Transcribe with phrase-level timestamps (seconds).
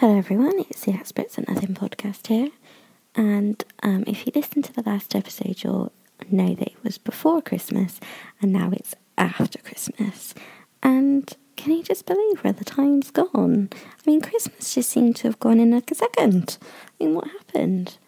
[0.00, 0.58] Hello, everyone.
[0.70, 2.48] It's the Experts at Nothing podcast here.
[3.14, 5.92] And um, if you listened to the last episode, you'll
[6.30, 8.00] know that it was before Christmas
[8.40, 10.34] and now it's after Christmas.
[10.82, 13.68] And can you just believe where the time's gone?
[13.74, 16.56] I mean, Christmas just seemed to have gone in like a second.
[16.98, 17.98] I mean, what happened?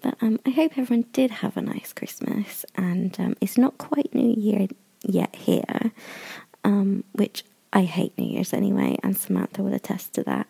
[0.00, 2.64] But um, I hope everyone did have a nice Christmas.
[2.76, 4.68] And um, it's not quite New Year
[5.02, 5.92] yet here,
[6.64, 7.44] um, which
[7.74, 10.46] I hate New Year's anyway, and Samantha will attest to that.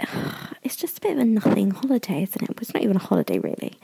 [0.62, 2.58] It's just a bit of a nothing holiday, isn't it?
[2.60, 3.78] It's not even a holiday, really.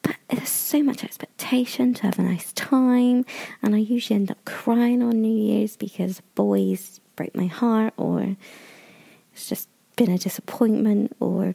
[0.00, 3.26] But there's so much expectation to have a nice time,
[3.60, 8.36] and I usually end up crying on New Year's because boys break my heart, or
[9.32, 11.54] it's just been a disappointment, or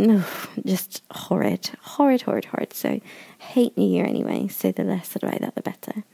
[0.00, 2.72] ugh, just horrid, horrid, horrid, horrid.
[2.72, 3.00] So,
[3.38, 6.04] hate New Year anyway, so the less about that, the better.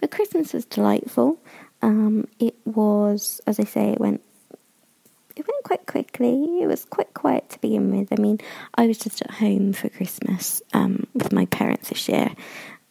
[0.00, 1.38] But Christmas was delightful.
[1.82, 4.22] Um, it was, as I say, it went
[5.38, 6.62] it went quite quickly.
[6.62, 8.12] It was quite quiet to begin with.
[8.12, 8.40] I mean,
[8.74, 12.32] I was just at home for Christmas um, with my parents this year.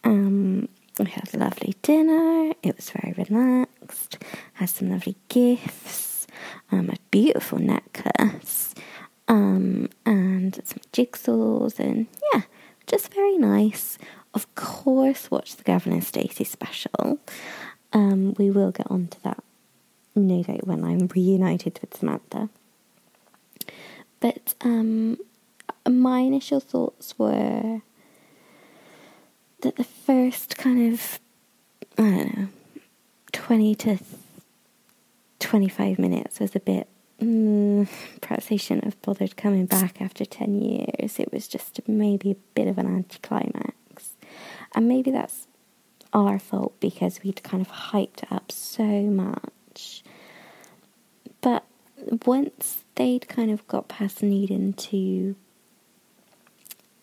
[0.06, 2.54] Um, we had a lovely dinner.
[2.64, 4.18] It was very relaxed.
[4.54, 6.26] Had some lovely gifts.
[6.72, 8.74] Um, a beautiful necklace.
[9.28, 12.44] Um, and some jigsaws and yeah,
[12.88, 13.98] just very nice.
[14.34, 17.20] Of course, watch the Gavin and Stacey special.
[17.92, 19.44] Um, we will get on to that
[20.18, 22.50] no doubt when I'm reunited with Samantha.
[24.20, 25.18] But um,
[25.88, 27.82] my initial thoughts were
[29.62, 31.20] that the first kind of,
[31.98, 32.48] I don't know,
[33.32, 33.98] 20 to
[35.40, 36.88] 25 minutes was a bit,
[37.22, 37.88] mm,
[38.22, 41.20] perhaps they shouldn't have bothered coming back after 10 years.
[41.20, 44.16] It was just maybe a bit of an anticlimax.
[44.74, 45.48] And maybe that's
[46.14, 50.04] our fault because we'd kind of hyped up so much
[51.42, 51.64] but
[52.26, 55.36] once they'd kind of got past needing to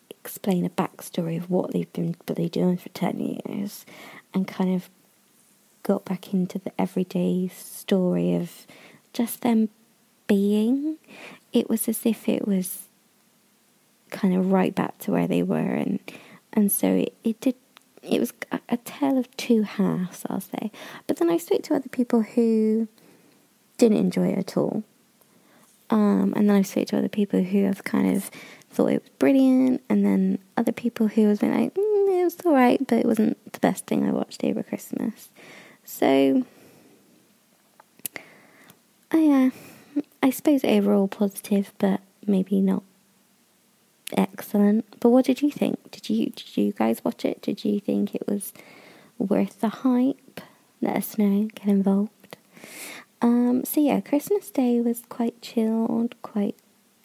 [0.09, 3.85] explain a backstory of what they've been bloody doing for 10 years
[4.33, 4.89] and kind of
[5.83, 8.65] got back into the everyday story of
[9.13, 9.69] just them
[10.27, 10.97] being,
[11.53, 12.87] it was as if it was
[14.09, 15.99] kind of right back to where they were and
[16.53, 17.55] and so it, it did
[18.01, 20.71] it was a, a tale of two halves I'll say.
[21.05, 22.87] But then I spoke to other people who
[23.77, 24.83] didn't enjoy it at all.
[25.89, 28.31] Um, and then I spoke to other people who have kind of
[28.71, 32.37] thought it was brilliant, and then other people who have been like, mm, it was
[32.45, 35.29] alright, but it wasn't the best thing I watched over Christmas.
[35.83, 36.43] So,
[39.11, 39.51] I,
[39.97, 42.83] uh, I suppose overall positive, but maybe not
[44.17, 44.85] excellent.
[44.99, 45.91] But what did you think?
[45.91, 47.41] Did you did you guys watch it?
[47.41, 48.51] Did you think it was
[49.17, 50.41] worth the hype?
[50.81, 51.47] Let us know.
[51.55, 52.37] Get involved.
[53.25, 56.55] Um, so yeah, Christmas Day was quite chilled, quite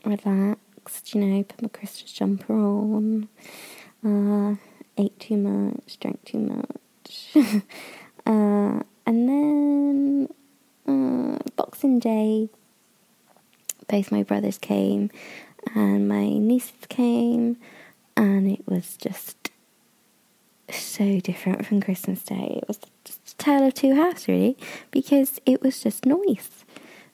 [0.04, 1.14] relaxed.
[1.14, 3.28] You know, put my Christmas jumper on.
[4.04, 4.56] Uh,
[4.98, 7.34] ate too much, drank too much.
[8.26, 10.28] uh, and then
[10.86, 12.50] uh, Boxing Day,
[13.88, 15.10] both my brothers came
[15.75, 17.56] and my nieces came,
[18.14, 19.50] and it was just
[20.70, 22.59] so different from Christmas Day.
[22.60, 22.99] It was a
[23.40, 24.56] tale of two halves, really,
[24.90, 26.64] because it was just noise.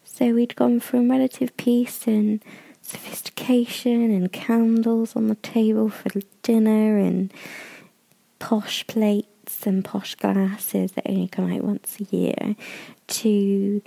[0.04, 2.42] So we'd gone from relative peace and
[2.82, 6.10] sophistication and candles on the table for
[6.42, 7.32] dinner and
[8.38, 12.56] posh plates and posh glasses that only come out once a year
[13.08, 13.82] to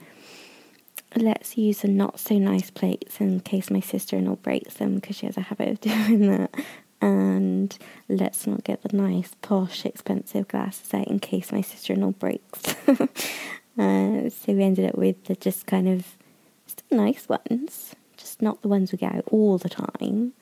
[1.15, 4.95] let's use the not so nice plates in case my sister in law breaks them
[4.95, 6.53] because she has a habit of doing that
[7.01, 7.77] and
[8.07, 12.11] let's not get the nice, posh, expensive glasses out in case my sister in law
[12.11, 12.75] breaks.
[12.87, 16.17] uh, so we ended up with the just kind of
[16.67, 20.33] still nice ones, just not the ones we get out all the time.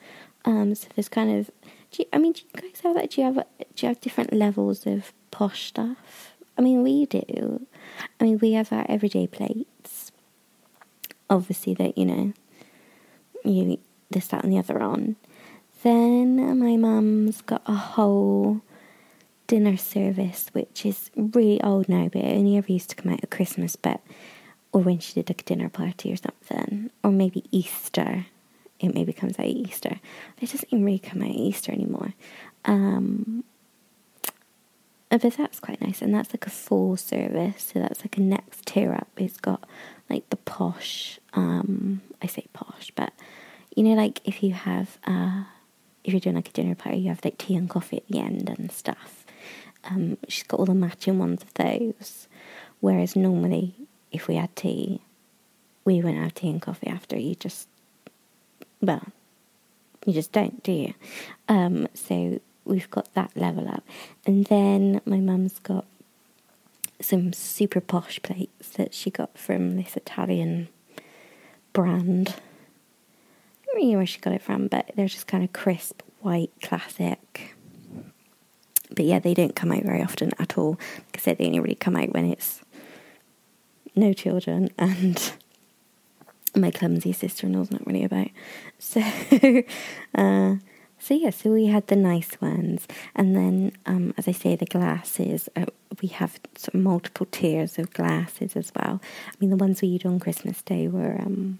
[0.44, 1.50] Um, so there's kind of,
[1.92, 3.10] you, I mean, do you guys have that?
[3.10, 6.34] Do you have do you have different levels of posh stuff?
[6.56, 7.66] I mean, we do.
[8.20, 10.10] I mean, we have our everyday plates.
[11.30, 12.32] Obviously, that you know,
[13.44, 13.78] you
[14.10, 15.16] this, that, and the other on.
[15.82, 18.62] Then my mum's got a whole
[19.46, 23.22] dinner service, which is really old now, but it only ever used to come out
[23.22, 24.00] at Christmas, but
[24.72, 28.26] or when she did a dinner party or something, or maybe Easter.
[28.80, 29.98] It maybe comes out Easter.
[30.40, 32.14] It doesn't even really come out Easter anymore.
[32.64, 33.42] Um,
[35.10, 37.72] but that's quite nice, and that's like a full service.
[37.72, 39.08] So that's like a next tier up.
[39.16, 39.64] It's got
[40.10, 41.18] like the posh.
[41.32, 43.12] Um, I say posh, but
[43.74, 45.44] you know, like if you have uh
[46.08, 48.18] if you're doing like a dinner party, you have like tea and coffee at the
[48.18, 49.26] end and stuff.
[49.84, 52.28] Um, she's got all the matching ones of those.
[52.80, 53.74] Whereas normally,
[54.10, 55.02] if we had tea,
[55.84, 57.18] we wouldn't have tea and coffee after.
[57.18, 57.68] You just,
[58.80, 59.02] well,
[60.06, 60.94] you just don't, do you?
[61.46, 63.84] Um, so we've got that level up.
[64.24, 65.84] And then my mum's got
[67.02, 70.68] some super posh plates that she got from this Italian
[71.74, 72.34] brand.
[73.68, 76.02] I don't really know where she got it from, but they're just kind of crisp,
[76.20, 77.54] white, classic.
[78.90, 80.78] But yeah, they don't come out very often at all
[81.12, 82.62] because they only really come out when it's
[83.94, 85.32] no children and
[86.56, 88.28] my clumsy sister-in-law's not really about.
[88.78, 89.00] So,
[90.14, 90.56] uh,
[90.98, 94.66] so yeah, so we had the nice ones, and then, um, as I say, the
[94.66, 95.48] glasses.
[95.54, 95.66] Uh,
[96.02, 99.00] we have sort of multiple tiers of glasses as well.
[99.28, 101.58] I mean, the ones we used on Christmas Day were um,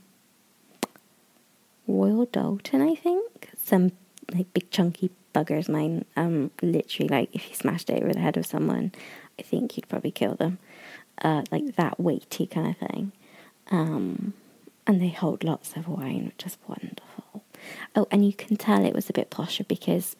[1.89, 3.51] Royal Doulton, I think.
[3.57, 3.93] Some
[4.33, 5.69] like big chunky buggers.
[5.69, 8.93] Mine, um, literally, like if you smashed it over the head of someone,
[9.39, 10.59] I think you'd probably kill them.
[11.23, 13.13] Uh, like that weighty kind of thing.
[13.71, 14.35] Um,
[14.87, 17.43] and they hold lots of wine, which is wonderful.
[17.97, 20.17] Oh, and you can tell it was a bit posher because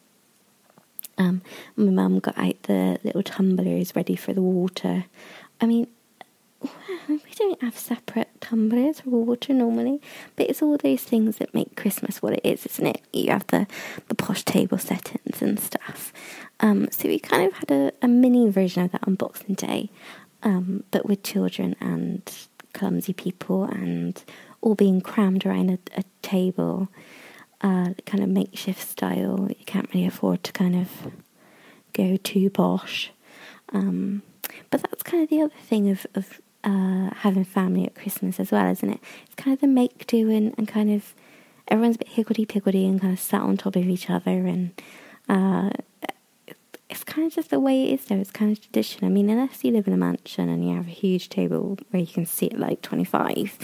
[1.17, 1.41] um,
[1.75, 5.05] my mum got out the little tumblers ready for the water.
[5.61, 5.87] I mean,
[7.07, 10.01] we don't have separate tumblers for water normally,
[10.35, 13.01] but it's all those things that make Christmas what it is, isn't it?
[13.13, 13.67] You have the,
[14.07, 16.11] the posh table settings and stuff.
[16.59, 19.89] Um, so we kind of had a, a mini version of that on Boxing Day,
[20.43, 22.29] um, but with children and
[22.73, 24.23] clumsy people and
[24.61, 26.89] all being crammed around a, a table,
[27.61, 29.47] uh, kind of makeshift style.
[29.49, 31.11] You can't really afford to kind of
[31.93, 33.11] go too posh.
[33.71, 34.23] Um,
[34.69, 38.51] but that's kind of the other thing of, of uh, having family at Christmas as
[38.51, 38.99] well, isn't it?
[39.25, 41.13] It's kind of the make do and, and kind of
[41.67, 44.71] everyone's a bit higgledy piggledy and kind of sat on top of each other and
[45.27, 45.69] uh,
[46.89, 48.15] it's kind of just the way it is though.
[48.15, 49.05] It's kind of tradition.
[49.05, 52.01] I mean, unless you live in a mansion and you have a huge table where
[52.01, 53.59] you can sit like 25,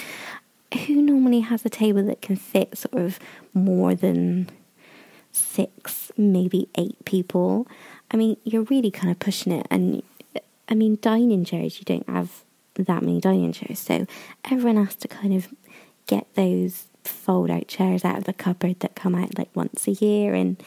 [0.85, 3.19] who normally has a table that can fit sort of
[3.53, 4.49] more than
[5.31, 7.67] six, maybe eight people?
[8.11, 9.65] I mean, you're really kind of pushing it.
[9.71, 10.03] And
[10.69, 12.44] I mean, dining chairs, you don't have
[12.83, 13.79] that many dining chairs.
[13.79, 14.05] So
[14.49, 15.47] everyone has to kind of
[16.07, 19.91] get those fold out chairs out of the cupboard that come out like once a
[19.91, 20.33] year.
[20.33, 20.61] And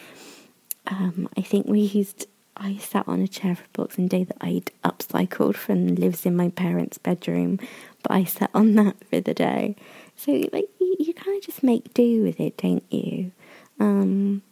[0.86, 2.26] um, I think we used,
[2.56, 6.48] I sat on a chair for Boxing Day that I'd upcycled from lives in my
[6.50, 7.58] parents' bedroom,
[8.02, 9.76] but I sat on that for the day.
[10.16, 13.32] So like you, you kind of just make do with it, don't you?
[13.80, 14.42] Um,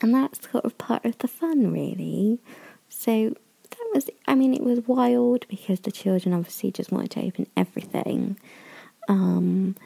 [0.00, 2.38] and that's sort of part of the fun, really.
[2.88, 3.34] So
[3.94, 8.36] was, I mean, it was wild because the children obviously just wanted to open everything.
[9.08, 9.76] Um,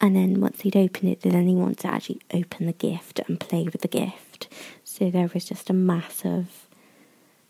[0.00, 3.40] and then once he'd opened it, then he wanted to actually open the gift and
[3.40, 4.48] play with the gift.
[4.84, 6.66] So there was just a massive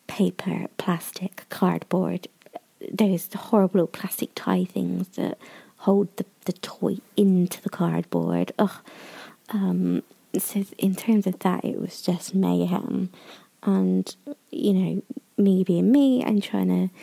[0.07, 2.29] paper, plastic, cardboard,
[2.91, 5.39] those horrible little plastic tie things that
[5.79, 8.53] hold the, the toy into the cardboard.
[8.59, 8.71] Ugh.
[9.51, 10.03] Um,
[10.39, 13.11] so in terms of that, it was just mayhem.
[13.63, 14.15] And,
[14.51, 15.03] you know,
[15.37, 16.95] me being me and trying to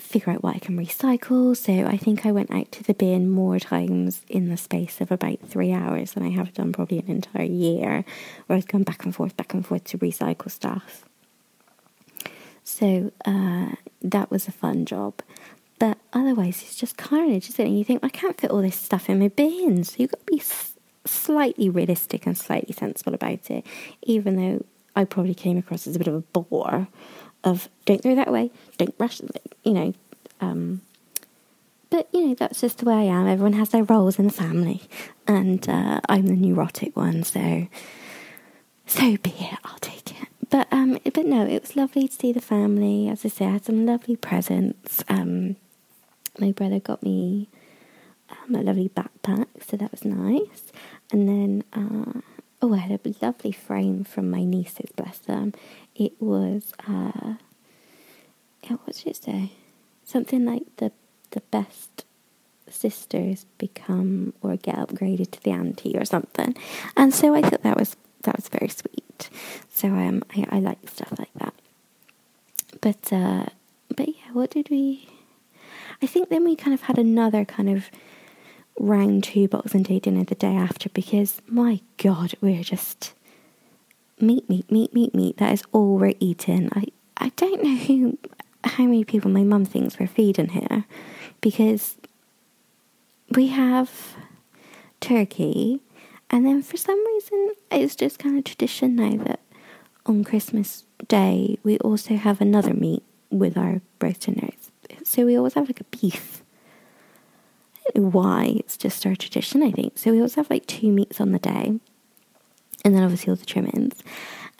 [0.00, 1.56] figure out what I can recycle.
[1.56, 5.10] So I think I went out to the bin more times in the space of
[5.10, 8.04] about three hours than I have done probably an entire year,
[8.46, 11.04] where I've gone back and forth, back and forth to recycle stuff.
[12.64, 13.70] So uh,
[14.02, 15.14] that was a fun job.
[15.78, 17.68] But otherwise, it's just carnage, isn't it?
[17.68, 19.84] And you think, I can't fit all this stuff in my bin.
[19.84, 20.74] So you've got to be s-
[21.04, 23.64] slightly realistic and slightly sensible about it,
[24.02, 24.64] even though
[24.98, 26.88] I probably came across as a bit of a bore
[27.44, 29.20] of don't throw that away, don't rush,
[29.62, 29.94] you know.
[30.40, 30.82] Um,
[31.88, 33.28] but you know that's just the way I am.
[33.28, 34.82] Everyone has their roles in the family,
[35.28, 37.68] and uh, I'm the neurotic one, so
[38.86, 39.58] so be it.
[39.64, 40.28] I'll take it.
[40.50, 43.08] But um, but no, it was lovely to see the family.
[43.08, 45.04] As I say, I had some lovely presents.
[45.08, 45.54] Um,
[46.40, 47.48] my brother got me
[48.30, 50.72] um, a lovely backpack, so that was nice.
[51.12, 52.20] And then, uh,
[52.60, 55.54] oh, I had a lovely frame from my nieces, bless them.
[55.94, 57.34] It was, uh,
[58.68, 59.52] what did it say?
[60.04, 60.92] Something like the
[61.30, 62.04] the best
[62.70, 66.56] sisters become or get upgraded to the auntie or something.
[66.96, 69.30] And so I thought that was that was very sweet.
[69.70, 71.54] So um, I, I like stuff like that.
[72.80, 73.46] But uh,
[73.94, 75.08] but yeah, what did we?
[76.02, 77.90] I think then we kind of had another kind of
[78.78, 83.14] round two Boxing Day dinner the day after because my God, we're just
[84.20, 85.36] meat, meat, meat, meat, meat.
[85.38, 86.68] That is all we're eating.
[86.74, 86.84] I
[87.16, 88.18] I don't know who,
[88.64, 90.84] how many people my mum thinks we're feeding here,
[91.40, 91.96] because
[93.34, 94.16] we have
[95.00, 95.80] turkey,
[96.30, 99.40] and then for some reason it's just kind of tradition now that
[100.06, 104.70] on Christmas Day we also have another meat with our roast dinners.
[105.04, 106.42] So we always have like a beef.
[107.94, 108.54] Why.
[108.58, 109.98] It's just our tradition, I think.
[109.98, 111.78] So we always have like two meats on the day,
[112.84, 113.94] and then obviously all the trimmings.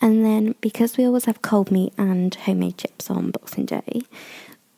[0.01, 4.03] And then because we always have cold meat and homemade chips on Boxing Day,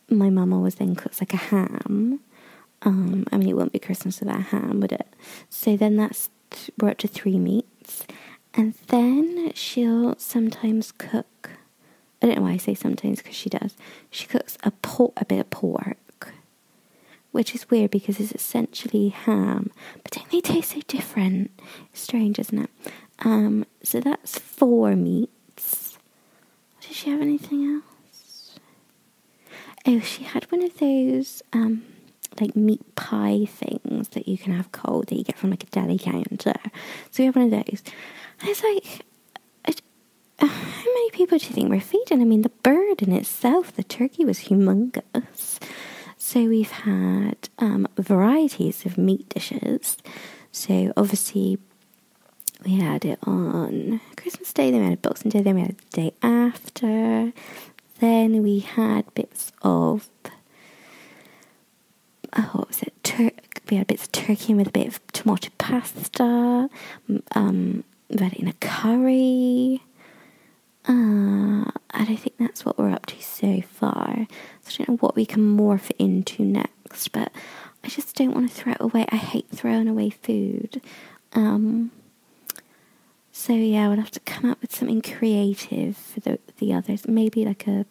[0.09, 2.19] my mum always then cooks like a ham.
[2.83, 5.07] Um, I mean, it won't be Christmas without ham, would it?
[5.49, 8.05] So then that's th- we're up to three meats,
[8.53, 11.51] and then she'll sometimes cook.
[12.21, 13.75] I don't know why I say sometimes because she does.
[14.09, 15.97] She cooks a pork, a bit of pork,
[17.31, 19.71] which is weird because it's essentially ham,
[20.03, 21.51] but don't they taste so different?
[21.93, 22.69] Strange, isn't it?
[23.19, 25.97] Um, so that's four meats.
[26.81, 28.59] Does she have anything else?
[29.85, 31.83] Oh, she had one of those um,
[32.39, 35.67] like meat pie things that you can have cold that you get from like a
[35.67, 36.53] deli counter.
[37.11, 37.81] So we have one of those.
[38.39, 39.05] And it's like,
[40.39, 42.21] how many people do you think we're feeding?
[42.21, 45.59] I mean, the bird in itself, the turkey was humongous.
[46.23, 49.97] So we've had um, varieties of meat dishes.
[50.51, 51.57] So obviously
[52.63, 55.89] we had it on Christmas Day, then we had Boxing Day, then we had the
[55.89, 57.33] day after.
[57.99, 60.09] Then we had bits of
[62.37, 62.93] oh, what was it?
[63.69, 66.69] We had bits of turkey with a bit of tomato pasta.
[67.33, 69.81] Um, we had it in a curry.
[70.87, 74.27] Uh, and I think that's what we're up to so far.
[74.63, 77.31] So I don't know what we can morph into next, but
[77.83, 79.05] I just don't want to throw it away.
[79.09, 80.81] I hate throwing away food.
[81.33, 81.91] Um,
[83.31, 87.07] so yeah, we'll have to come up with something creative for the the others.
[87.07, 87.85] Maybe like a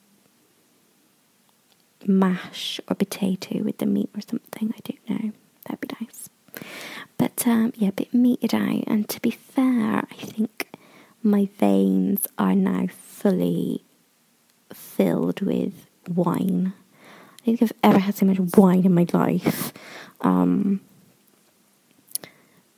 [2.06, 4.74] mash or potato with the meat or something.
[4.76, 5.32] I don't know.
[5.64, 6.28] That'd be nice.
[7.18, 8.84] But um, yeah, a bit meated out.
[8.86, 10.68] And to be fair, I think
[11.30, 13.84] my veins are now fully
[14.72, 16.72] filled with wine.
[17.42, 19.72] I don't think I've ever had so much wine in my life.
[20.20, 20.80] Um,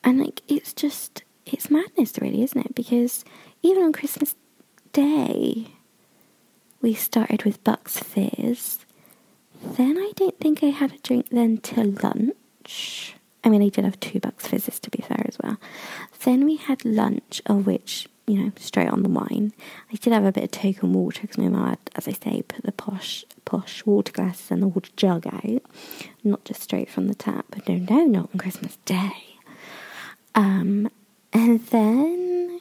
[0.05, 2.75] and like, it's just it's madness, really, isn't it?
[2.75, 3.25] Because
[3.63, 4.35] even on Christmas
[4.93, 5.69] Day,
[6.81, 8.81] we started with Bucks Fizz.
[9.77, 13.15] Then I don't think I had a drink then till lunch.
[13.45, 15.57] I mean, I did have two Bucks Fizzes to be fair as well.
[16.25, 19.53] Then we had lunch, of which, you know, straight on the wine.
[19.93, 22.41] I did have a bit of token water because my mum had, as I say,
[22.41, 25.63] put the posh, posh water glasses and the water jug out,
[26.25, 27.45] not just straight from the tap.
[27.51, 29.37] But no, no, not on Christmas Day.
[30.35, 30.91] Um,
[31.35, 32.61] and then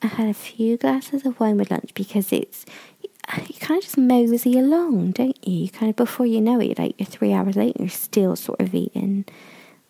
[0.00, 2.64] I had a few glasses of wine with lunch because it's
[3.02, 5.64] you kind of just mosey along, don't you?
[5.64, 5.68] you?
[5.68, 8.74] Kind of before you know it, like you're three hours later, you're still sort of
[8.74, 9.26] eating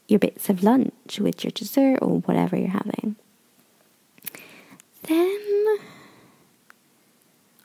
[0.08, 3.14] your bits of lunch with your dessert or whatever you're having.
[5.08, 5.78] Then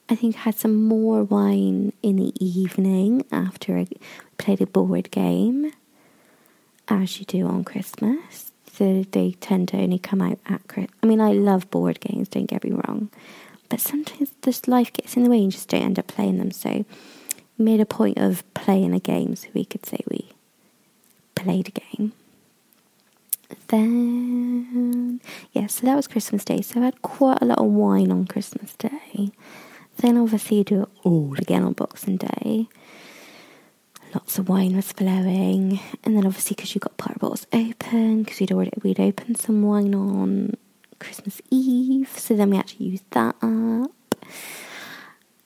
[0.10, 3.88] I think I had some more wine in the evening after I
[4.38, 5.71] played a board game,
[6.88, 10.98] as you do on Christmas so they tend to only come out at Christmas.
[11.03, 13.10] I mean, I love board games, don't get me wrong,
[13.69, 16.38] but sometimes just life gets in the way and you just don't end up playing
[16.38, 16.51] them.
[16.51, 16.86] So
[17.57, 20.29] made a point of playing a game so we could say we
[21.36, 22.13] played a game.
[23.67, 25.22] Then,
[25.53, 26.62] yeah, so that was Christmas Day.
[26.62, 29.31] So I had quite a lot of wine on Christmas Day.
[29.98, 32.67] Then obviously you do it all again on Boxing Day
[34.13, 38.39] lots of wine was flowing, and then obviously because you got part bottles open, because
[38.39, 40.53] we'd already we'd opened some wine on
[41.00, 44.15] Christmas Eve, so then we actually used that up,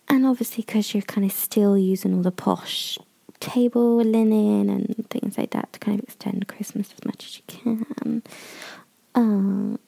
[0.09, 2.97] and obviously because you're kind of still using all the posh
[3.39, 7.43] table linen and things like that to kind of extend Christmas as much as you
[7.47, 8.23] can.
[9.13, 9.79] Um,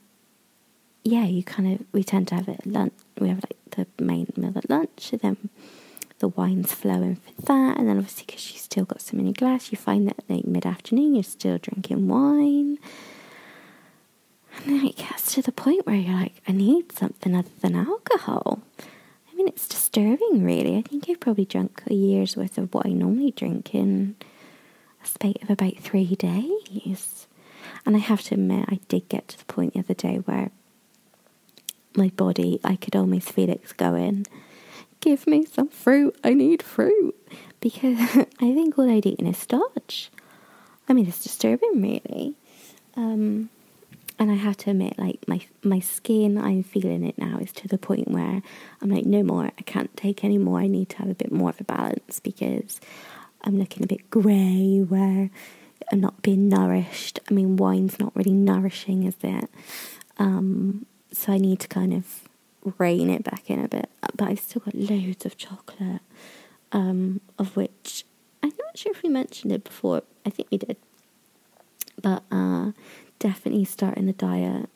[1.04, 2.94] yeah, you kind of we tend to have it at lunch.
[3.20, 5.50] We have like the main meal at lunch, and then
[6.20, 7.78] the wine's flowing for that.
[7.78, 10.66] And then obviously, because she's still got so many glass, you find that like mid
[10.66, 12.78] afternoon you're still drinking wine.
[14.66, 17.76] And then it gets to the point where you're like, I need something other than
[17.76, 18.62] alcohol.
[19.38, 20.78] Mean, it's disturbing, really.
[20.78, 24.16] I think I've probably drunk a year's worth of what I normally drink in
[25.04, 27.28] a space of about three days.
[27.86, 30.50] And I have to admit, I did get to the point the other day where
[31.96, 34.26] my body, I could almost feel it going
[35.02, 36.16] give me some fruit.
[36.24, 37.16] I need fruit.
[37.60, 37.98] Because
[38.40, 40.10] I think all I'd eaten is starch.
[40.90, 42.36] I mean, it's disturbing, really.
[42.96, 43.50] Um,
[44.20, 47.68] and I have to admit, like my my skin, I'm feeling it now is to
[47.68, 48.42] the point where
[48.82, 49.46] I'm like, no more.
[49.46, 50.60] I can't take any more.
[50.60, 52.80] I need to have a bit more of a balance because
[53.44, 54.80] I'm looking a bit grey.
[54.80, 55.30] Where
[55.92, 57.20] I'm not being nourished.
[57.30, 59.50] I mean, wine's not really nourishing, is it?
[60.18, 62.28] Um, so I need to kind of
[62.78, 63.90] rein it back in a bit.
[64.16, 66.02] But I've still got loads of chocolate,
[66.72, 68.04] um, of which
[68.42, 70.04] I'm not sure if we mentioned it before.
[70.26, 70.78] I think we did.
[72.02, 72.72] But uh,
[73.20, 74.70] definitely starting the diet,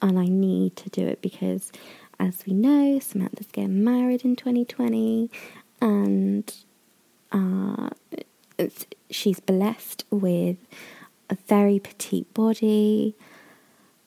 [0.00, 1.72] and I need to do it because,
[2.18, 5.30] as we know, Samantha's getting married in 2020,
[5.80, 6.54] and
[7.32, 7.90] uh,
[9.10, 10.56] she's blessed with
[11.30, 13.14] a very petite body.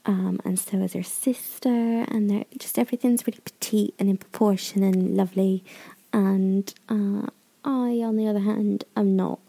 [0.03, 4.81] Um, and so is her sister, and they're just everything's really petite and in proportion
[4.81, 5.63] and lovely.
[6.11, 7.27] And uh,
[7.63, 9.39] I, on the other hand, am not,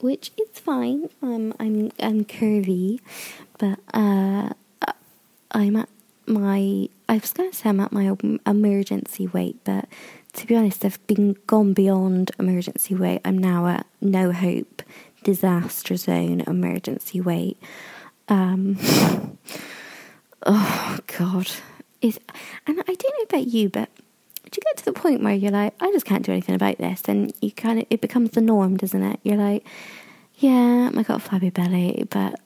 [0.00, 1.08] which is fine.
[1.22, 3.00] I'm I'm I'm curvy,
[3.58, 4.50] but uh,
[5.52, 5.88] I'm at
[6.26, 6.88] my.
[7.08, 8.16] I was going to say I'm at my
[8.46, 9.86] emergency weight, but
[10.34, 13.20] to be honest, I've been gone beyond emergency weight.
[13.24, 14.82] I'm now at no hope,
[15.24, 17.58] disaster zone, emergency weight.
[18.28, 18.78] Um,
[20.46, 21.50] oh God,
[22.00, 22.18] is
[22.66, 23.90] and I don't know about you, but
[24.50, 26.78] do you get to the point where you're like, I just can't do anything about
[26.78, 29.20] this, and you kind of it becomes the norm, doesn't it?
[29.22, 29.66] You're like,
[30.36, 32.40] yeah, I got a flabby belly, but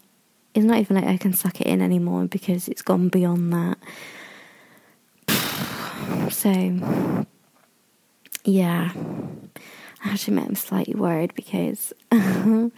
[0.54, 3.78] it's not even like I can suck it in anymore because it's gone beyond that.
[6.30, 6.50] So
[8.44, 8.92] yeah,
[10.04, 12.72] I to admit I'm slightly worried because I'm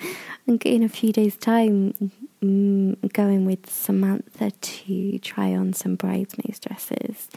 [0.47, 7.29] in a few days' time mm, going with Samantha to try on some bridesmaids dresses.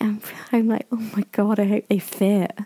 [0.00, 0.20] I'm,
[0.52, 2.56] I'm like, oh my god, I hope they fit.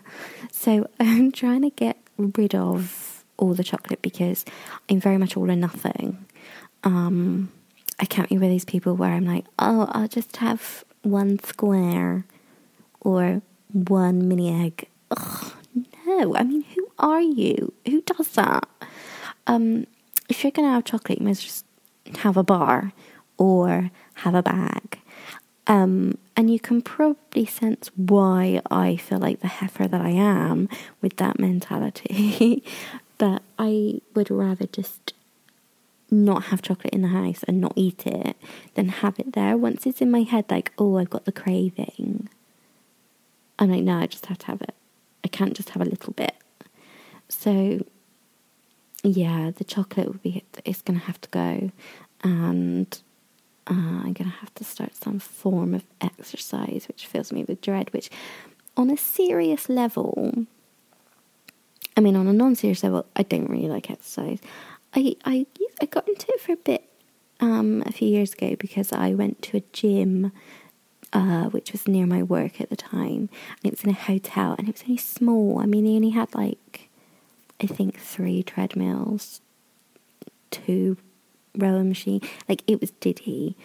[0.51, 4.45] So I'm trying to get rid of all the chocolate because
[4.89, 6.25] I'm very much all or nothing.
[6.83, 7.51] Um,
[7.99, 12.25] I can't be with these people where I'm like, oh, I'll just have one square
[13.01, 13.41] or
[13.71, 14.87] one mini egg.
[15.11, 15.53] Ugh,
[16.05, 17.73] no, I mean, who are you?
[17.85, 18.67] Who does that?
[19.47, 19.87] Um,
[20.29, 21.65] if you're going to have chocolate, you must just
[22.19, 22.93] have a bar
[23.37, 24.99] or have a bag.
[25.67, 30.67] Um, and you can probably sense why I feel like the heifer that I am
[31.01, 32.63] with that mentality.
[33.17, 35.13] but I would rather just
[36.09, 38.37] not have chocolate in the house and not eat it
[38.75, 42.29] than have it there once it's in my head like oh i've got the craving
[43.59, 44.75] I'm like, no, I just have to have it.
[45.23, 46.35] I can't just have a little bit.
[47.29, 47.85] So,
[49.03, 51.71] yeah, the chocolate will be, it's going to have to go.
[52.23, 53.01] And
[53.67, 57.61] uh, I'm going to have to start some form of exercise, which fills me with
[57.61, 58.09] dread, which
[58.75, 60.45] on a serious level,
[61.95, 64.39] I mean, on a non serious level, I don't really like exercise.
[64.95, 65.45] I, I,
[65.81, 66.89] I got into it for a bit
[67.39, 70.31] um, a few years ago because I went to a gym
[71.13, 74.55] uh, which was near my work at the time, and it was in a hotel,
[74.57, 75.59] and it was only small.
[75.59, 76.89] I mean, they only had like,
[77.61, 79.39] I think three treadmills,
[80.49, 80.97] two
[81.57, 82.21] rower machine.
[82.47, 83.55] Like it was diddy,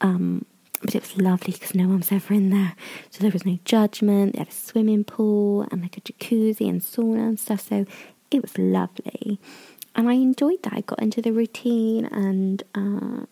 [0.00, 0.44] um,
[0.82, 2.74] but it was lovely because no one was ever in there,
[3.10, 4.34] so there was no judgment.
[4.34, 7.68] They had a swimming pool and like a jacuzzi and sauna and stuff.
[7.68, 7.86] So
[8.30, 9.40] it was lovely,
[9.94, 10.72] and I enjoyed that.
[10.74, 12.62] I got into the routine and.
[12.74, 13.26] Uh,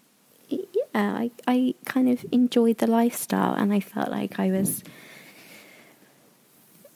[0.48, 0.62] yeah,
[0.94, 4.82] I, I kind of enjoyed the lifestyle and I felt like I was,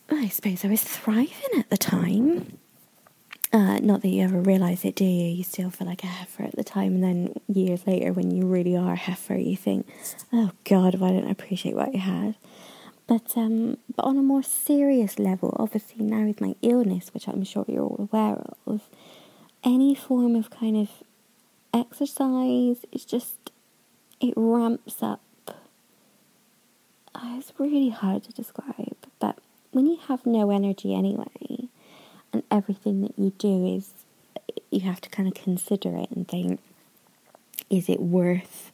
[0.09, 2.59] I suppose I was thriving at the time.
[3.53, 5.27] Uh, not that you ever realise it, do you?
[5.27, 8.47] You still feel like a heifer at the time, and then years later, when you
[8.47, 9.89] really are a heifer, you think,
[10.33, 12.37] "Oh God, why didn't I appreciate what I had?"
[13.09, 17.43] But um, but on a more serious level, obviously now with my illness, which I'm
[17.43, 18.83] sure you're all aware of,
[19.65, 20.89] any form of kind of
[21.75, 23.51] exercise is just,
[24.21, 25.21] it ramps up.
[27.15, 29.39] Uh, it's really hard to describe, but
[29.73, 31.69] when you have no energy anyway,
[32.33, 33.93] and everything that you do is,
[34.71, 36.61] you have to kind of consider it and think,
[37.69, 38.73] is it worth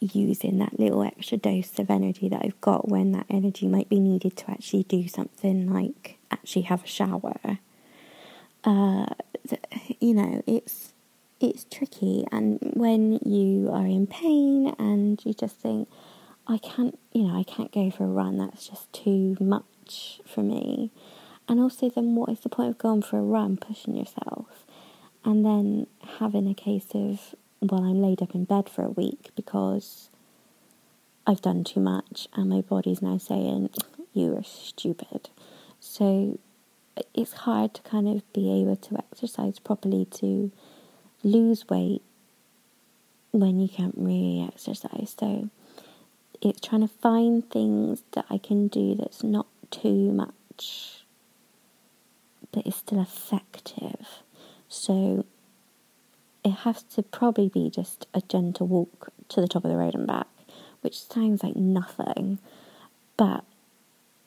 [0.00, 4.00] using that little extra dose of energy that I've got when that energy might be
[4.00, 7.58] needed to actually do something like actually have a shower?
[8.64, 9.06] Uh,
[10.00, 10.92] you know, it's
[11.40, 15.88] it's tricky and when you are in pain and you just think
[16.46, 20.42] I can't you know I can't go for a run that's just too much for
[20.42, 20.92] me
[21.52, 24.64] and also then what is the point of going for a run pushing yourself
[25.24, 25.86] and then
[26.18, 30.08] having a case of well I'm laid up in bed for a week because
[31.26, 33.70] I've done too much and my body's now saying
[34.12, 35.28] you are stupid
[35.78, 36.38] so
[37.14, 40.50] it's hard to kind of be able to exercise properly to
[41.22, 42.02] lose weight
[43.32, 45.14] when you can't really exercise.
[45.18, 45.48] So
[46.40, 51.01] it's trying to find things that I can do that's not too much,
[52.52, 54.06] but is still effective.
[54.68, 55.24] So
[56.44, 59.94] it has to probably be just a gentle walk to the top of the road
[59.94, 60.26] and back,
[60.80, 62.38] which sounds like nothing,
[63.16, 63.44] but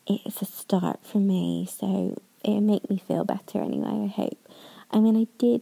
[0.08, 1.68] it's a start for me.
[1.70, 4.50] So it'll make me feel better anyway, I hope.
[4.92, 5.62] I mean, I did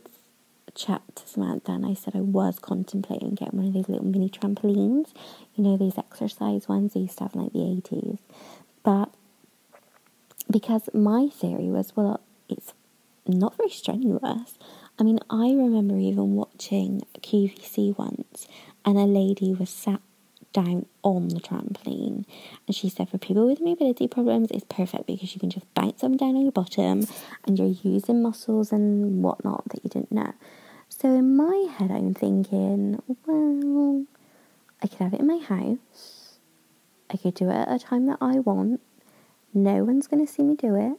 [0.76, 4.30] chat to Samantha and I said I was contemplating getting one of these little mini
[4.30, 5.14] trampolines,
[5.56, 8.18] you know, these exercise ones they used to have in like the 80s.
[8.84, 9.10] But
[10.50, 12.22] because my theory was, well,
[12.54, 12.74] it's
[13.28, 14.58] not very strenuous.
[15.00, 18.48] I mean, I remember even watching QVC once
[18.86, 20.02] and a lady was sat
[20.54, 22.26] down on the trampoline.
[22.68, 26.02] And she said for people with mobility problems, it's perfect because you can just bounce
[26.02, 27.08] them down on your bottom
[27.46, 30.34] and you're using muscles and whatnot that you didn't know.
[30.90, 34.06] So in my head, I'm thinking, well,
[34.82, 36.38] I could have it in my house.
[37.10, 38.80] I could do it at a time that I want.
[39.54, 40.98] No one's going to see me do it.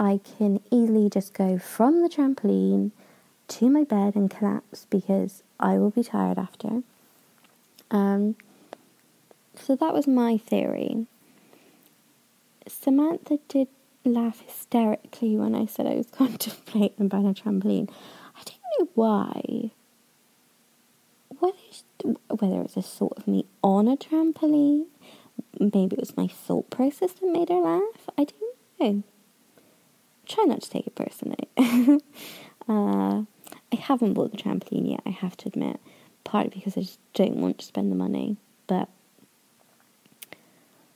[0.00, 2.92] I can easily just go from the trampoline
[3.48, 6.82] to my bed and collapse because I will be tired after.
[7.90, 8.36] Um,
[9.54, 11.06] so that was my theory.
[12.66, 13.68] Samantha did
[14.02, 17.90] laugh hysterically when I said I was contemplating buying a trampoline.
[18.34, 19.70] I don't know why.
[21.40, 24.86] Whether, whether it's a sort of me on a trampoline,
[25.58, 28.08] maybe it was my thought process that made her laugh.
[28.16, 29.02] I don't know.
[30.30, 31.48] Try not to take it personally.
[32.68, 33.22] uh,
[33.72, 35.80] I haven't bought the trampoline yet, I have to admit.
[36.22, 38.36] Partly because I just don't want to spend the money,
[38.68, 38.88] but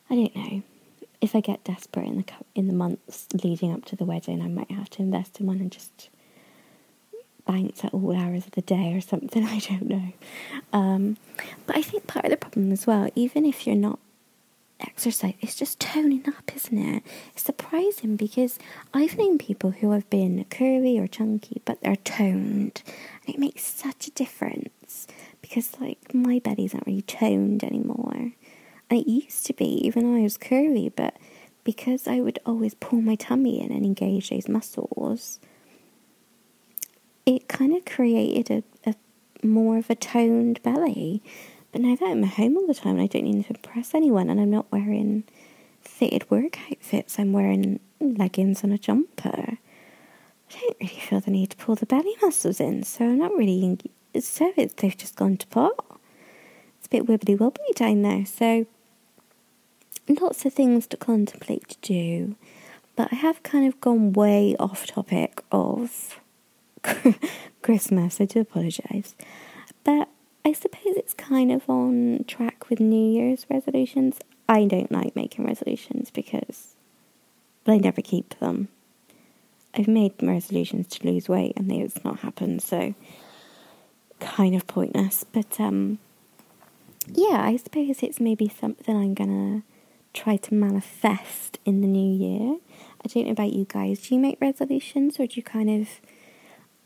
[0.09, 0.63] I don't know.
[1.21, 4.47] If I get desperate in the in the months leading up to the wedding, I
[4.47, 6.11] might have to invest in one and just
[7.45, 9.45] bounce at all hours of the day or something.
[9.49, 10.13] I don't know.
[10.73, 11.17] Um,
[11.67, 13.99] but I think part of the problem as well, even if you're not
[14.81, 17.03] exercise, it's just toning up, isn't it?
[17.33, 18.59] It's surprising because
[18.93, 22.83] I've known people who have been curvy or chunky, but they're toned,
[23.27, 25.07] and it makes such a difference
[25.43, 28.33] because, like, my belly's not really toned anymore.
[28.91, 31.17] And it used to be, even though I was curvy, but
[31.65, 35.41] because I would always pull my tummy in and engage those muscles,
[37.27, 38.95] it kind of created a, a
[39.47, 41.23] more of a toned belly.
[41.75, 44.31] But now that I'm home all the time and I don't need to impress anyone
[44.31, 45.25] and I'm not wearing
[45.81, 49.59] fitted work outfits, I'm wearing leggings and a jumper.
[49.59, 53.37] I don't really feel the need to pull the belly muscles in, so I'm not
[53.37, 53.77] really.
[54.21, 55.73] So it's, they've just gone to pot.
[56.79, 58.67] It's a bit wibbly wobbly down there, so
[60.21, 62.37] lots of things to contemplate to do.
[62.95, 66.21] But I have kind of gone way off topic of
[67.63, 68.21] Christmas.
[68.21, 69.17] I do apologise.
[69.83, 70.09] But
[70.45, 74.19] I suppose it's kind of on track with New Year's resolutions.
[74.49, 76.77] I don't like making resolutions because
[77.67, 78.69] I never keep them.
[79.73, 82.95] I've made resolutions to lose weight and it's not happened, so
[84.21, 85.25] kind of pointless.
[85.25, 85.99] But um,
[87.07, 89.63] yeah, I suppose it's maybe something I'm gonna
[90.13, 92.59] try to manifest in the new year.
[93.05, 94.07] I don't know about you guys.
[94.07, 95.89] Do you make resolutions or do you kind of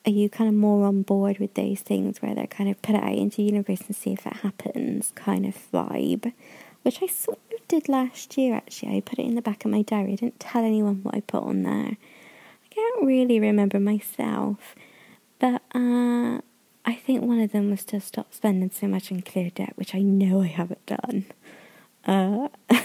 [0.08, 2.94] are you kind of more on board with those things where they're kind of put
[2.94, 6.32] it out into the universe and see if it happens kind of vibe?
[6.80, 8.96] Which I sort of did last year actually.
[8.96, 10.14] I put it in the back of my diary.
[10.14, 11.98] I didn't tell anyone what I put on there.
[11.98, 14.74] I can't really remember myself.
[15.38, 16.40] But uh,
[16.86, 19.94] I think one of them was to stop spending so much on clear debt, which
[19.94, 21.26] I know I haven't done.
[22.06, 22.82] Uh, oh,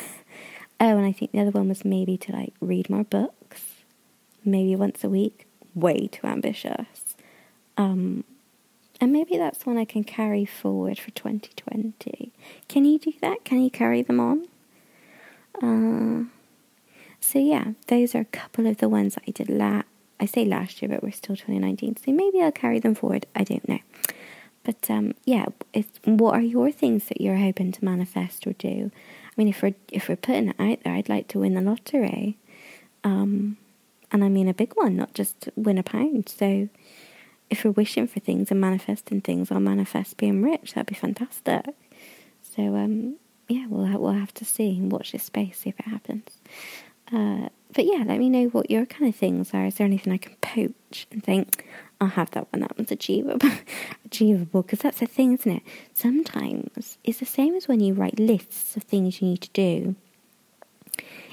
[0.79, 3.61] and I think the other one was maybe to like read more books,
[4.43, 5.47] maybe once a week.
[5.73, 7.12] Way too ambitious.
[7.77, 8.23] Um,
[9.01, 12.31] and maybe that's one I can carry forward for 2020.
[12.67, 13.43] Can you do that?
[13.43, 14.47] Can you carry them on?
[15.61, 16.29] Uh,
[17.19, 19.85] so yeah, those are a couple of the ones that I did last.
[20.19, 23.25] I say last year, but we're still 2019, so maybe I'll carry them forward.
[23.35, 23.79] I don't know.
[24.63, 25.47] But um, yeah,
[26.05, 28.91] what are your things that you're hoping to manifest or do?
[28.93, 31.61] I mean, if we're if we're putting it out there, I'd like to win the
[31.61, 32.37] lottery,
[33.03, 33.57] um,
[34.11, 36.29] and I mean a big one, not just win a pound.
[36.29, 36.69] So
[37.53, 40.73] if we're wishing for things and manifesting things, I'll manifest being rich.
[40.73, 41.67] That'd be fantastic.
[42.41, 45.85] So um, yeah, we'll we'll have to see and watch this space, see if it
[45.85, 46.29] happens.
[47.11, 49.67] Uh, but yeah, let me know what your kind of things are.
[49.67, 51.67] Is there anything I can poach and think
[52.01, 52.61] I'll have that one?
[52.61, 53.49] That one's achievable,
[54.05, 54.63] achievable.
[54.63, 55.63] Because that's the thing, isn't it?
[55.93, 59.95] Sometimes it's the same as when you write lists of things you need to do.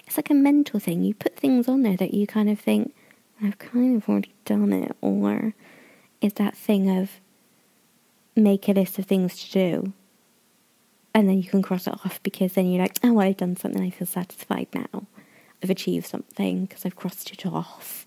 [0.07, 1.03] It's like a mental thing.
[1.03, 2.95] You put things on there that you kind of think
[3.43, 5.55] I've kind of already done it, or
[6.21, 7.21] is that thing of
[8.37, 9.93] make a list of things to do
[11.15, 13.57] and then you can cross it off because then you're like, oh, well, I've done
[13.57, 15.07] something, I feel satisfied now.
[15.63, 18.07] I've achieved something because I've crossed it off.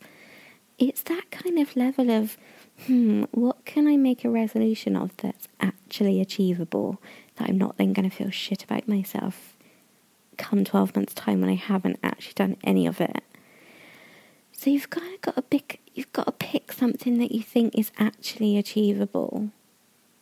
[0.79, 2.37] It's that kind of level of,
[2.85, 6.99] hmm, what can I make a resolution of that's actually achievable
[7.35, 9.55] that I'm not then going to feel shit about myself
[10.37, 13.23] come 12 months' time when I haven't actually done any of it.
[14.51, 16.42] So you've kind of got a big, you've got pick
[16.83, 19.49] something that you think is actually achievable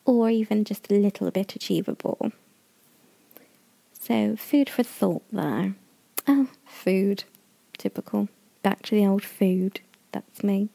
[0.05, 2.31] or even just a little bit achievable.
[3.99, 5.73] So, food for thought there.
[6.27, 7.23] Oh, food.
[7.79, 8.29] Typical.
[8.61, 9.81] Back to the old food.
[10.11, 10.69] That's me.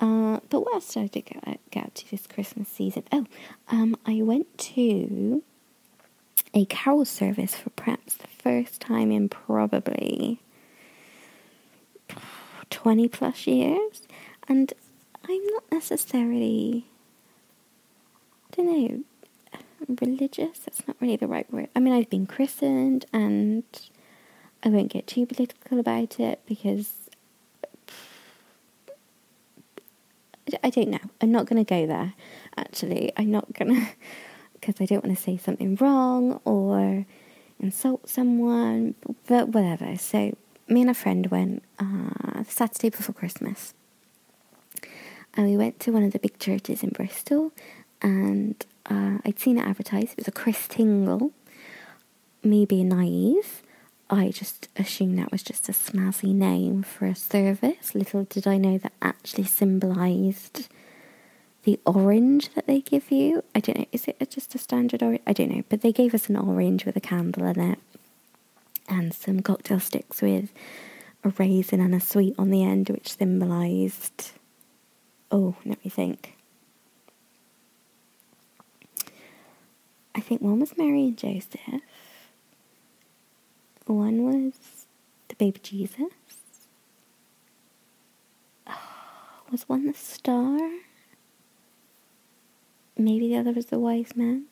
[0.00, 3.04] Uh, but what else did I get, get out to this Christmas season?
[3.12, 3.26] Oh,
[3.68, 5.44] um, I went to
[6.52, 10.40] a carol service for perhaps the first time in probably
[12.70, 14.02] 20 plus years.
[14.50, 14.72] And
[15.30, 16.86] I'm not necessarily,
[18.52, 19.04] I don't know,
[20.00, 20.58] religious.
[20.58, 21.68] That's not really the right word.
[21.76, 23.62] I mean, I've been christened and
[24.64, 26.92] I won't get too political about it because
[30.64, 30.98] I don't know.
[31.20, 32.14] I'm not going to go there,
[32.56, 33.12] actually.
[33.16, 33.88] I'm not going to,
[34.54, 37.06] because I don't want to say something wrong or
[37.60, 38.96] insult someone,
[39.28, 39.96] but whatever.
[39.96, 43.74] So, me and a friend went uh, Saturday before Christmas.
[45.34, 47.52] And we went to one of the big churches in Bristol,
[48.02, 50.12] and uh, I'd seen it advertised.
[50.12, 51.32] It was a Christingle.
[52.42, 53.62] Me being naive,
[54.08, 57.94] I just assumed that was just a snazzy name for a service.
[57.94, 60.68] Little did I know that actually symbolised
[61.64, 63.44] the orange that they give you.
[63.54, 65.20] I don't know, is it just a standard orange?
[65.26, 67.78] I don't know, but they gave us an orange with a candle in it
[68.88, 70.50] and some cocktail sticks with
[71.22, 74.32] a raisin and a sweet on the end, which symbolised.
[75.30, 76.36] Oh, let me think.
[80.14, 81.82] I think one was Mary and Joseph.
[83.86, 84.86] One was
[85.28, 86.10] the baby Jesus.
[89.50, 90.58] was one the star?
[92.96, 94.44] Maybe the other was the wise man.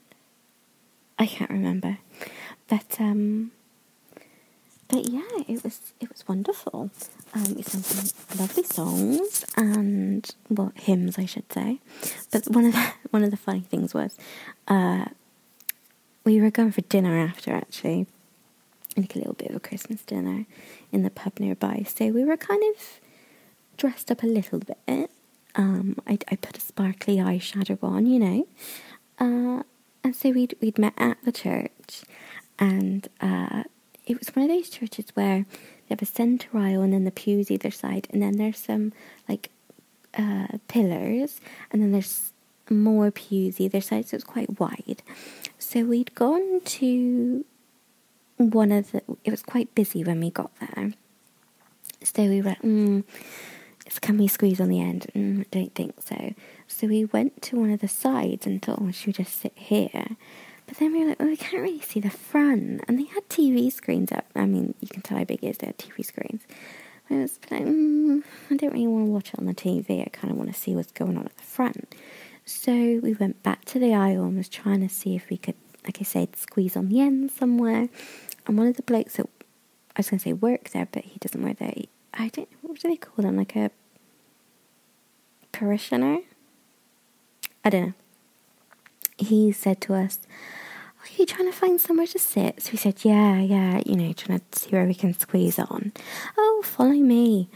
[1.18, 1.98] I can't remember.
[2.68, 3.50] But um
[4.88, 6.90] but yeah, it was it was wonderful.
[7.34, 11.78] Um, we sang some lovely songs and well hymns, I should say.
[12.32, 14.16] But one of the one of the funny things was,
[14.66, 15.06] uh,
[16.24, 18.06] we were going for dinner after actually,
[18.96, 20.46] like a little bit of a Christmas dinner
[20.90, 21.84] in the pub nearby.
[21.86, 23.00] So we were kind of
[23.76, 25.10] dressed up a little bit.
[25.54, 28.46] Um, I, I put a sparkly eyeshadow on, you know,
[29.18, 29.62] uh,
[30.02, 32.04] and so we'd we'd met at the church,
[32.58, 33.64] and uh,
[34.08, 37.10] it was one of those churches where they have a centre aisle and then the
[37.10, 38.92] pews either side, and then there's some
[39.28, 39.50] like
[40.16, 41.40] uh, pillars,
[41.70, 42.32] and then there's
[42.70, 45.02] more pews either side, so it's quite wide.
[45.58, 47.44] So we'd gone to
[48.38, 49.02] one of the.
[49.24, 50.94] It was quite busy when we got there,
[52.02, 52.56] so we were.
[52.64, 53.04] Mm,
[54.00, 55.06] can we squeeze on the end?
[55.14, 56.34] Mm, don't think so.
[56.66, 59.52] So we went to one of the sides and thought, oh, should we just sit
[59.54, 60.16] here?
[60.68, 62.84] But then we were like, well, we can't really see the front.
[62.86, 64.26] And they had TV screens up.
[64.36, 66.42] I mean, you can tell how big it is, they had TV screens.
[67.10, 70.02] I was like, mm, I don't really want to watch it on the TV.
[70.02, 71.94] I kind of want to see what's going on at the front.
[72.44, 75.54] So we went back to the aisle and was trying to see if we could,
[75.84, 77.88] like I said, squeeze on the end somewhere.
[78.46, 79.26] And one of the blokes that
[79.96, 81.72] I was going to say work there, but he doesn't work there.
[82.12, 83.38] I don't know, what do they call them?
[83.38, 83.70] Like a
[85.50, 86.18] parishioner?
[87.64, 87.92] I don't know.
[89.16, 90.20] He said to us,
[91.08, 92.62] are you trying to find somewhere to sit?
[92.62, 95.92] So we said, Yeah, yeah, you know, trying to see where we can squeeze on.
[96.36, 97.48] Oh, follow me.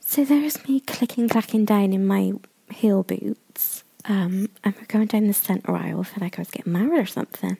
[0.00, 2.32] So there's me clicking, clacking down in my
[2.70, 3.84] heel boots.
[4.04, 6.00] Um, and we're going down the centre aisle.
[6.00, 7.58] I feel like I was getting married or something.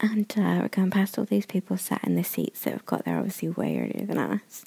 [0.00, 3.04] And uh, we're going past all these people sat in the seats that have got
[3.04, 4.64] there obviously way earlier than us.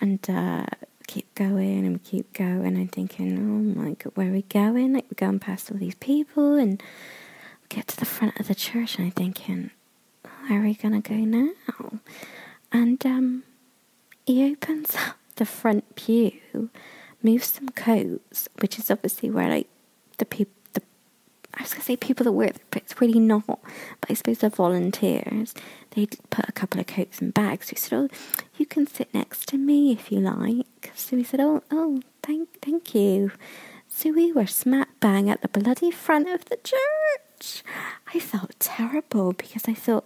[0.00, 0.66] And uh,
[1.06, 2.76] keep going and we keep going.
[2.76, 4.92] I'm thinking, oh my god, where are we going?
[4.92, 6.82] Like we're going past all these people and
[7.70, 9.70] get to the front of the church and I'm thinking,
[10.46, 12.00] where are we gonna go now?
[12.72, 13.44] And um,
[14.26, 16.32] he opens up the front pew,
[17.22, 19.68] moves some coats, which is obviously where like
[20.18, 20.82] the people, the
[21.54, 23.46] I was gonna say people that work, but it's really not.
[23.46, 25.54] But I suppose they're volunteers.
[25.90, 27.70] They put a couple of coats and bags.
[27.70, 28.08] We said, "Oh,
[28.56, 32.48] you can sit next to me if you like." So we said, "Oh, oh, thank,
[32.60, 33.32] thank you."
[33.88, 37.29] So we were smack bang at the bloody front of the church.
[38.14, 40.04] I felt terrible because I thought,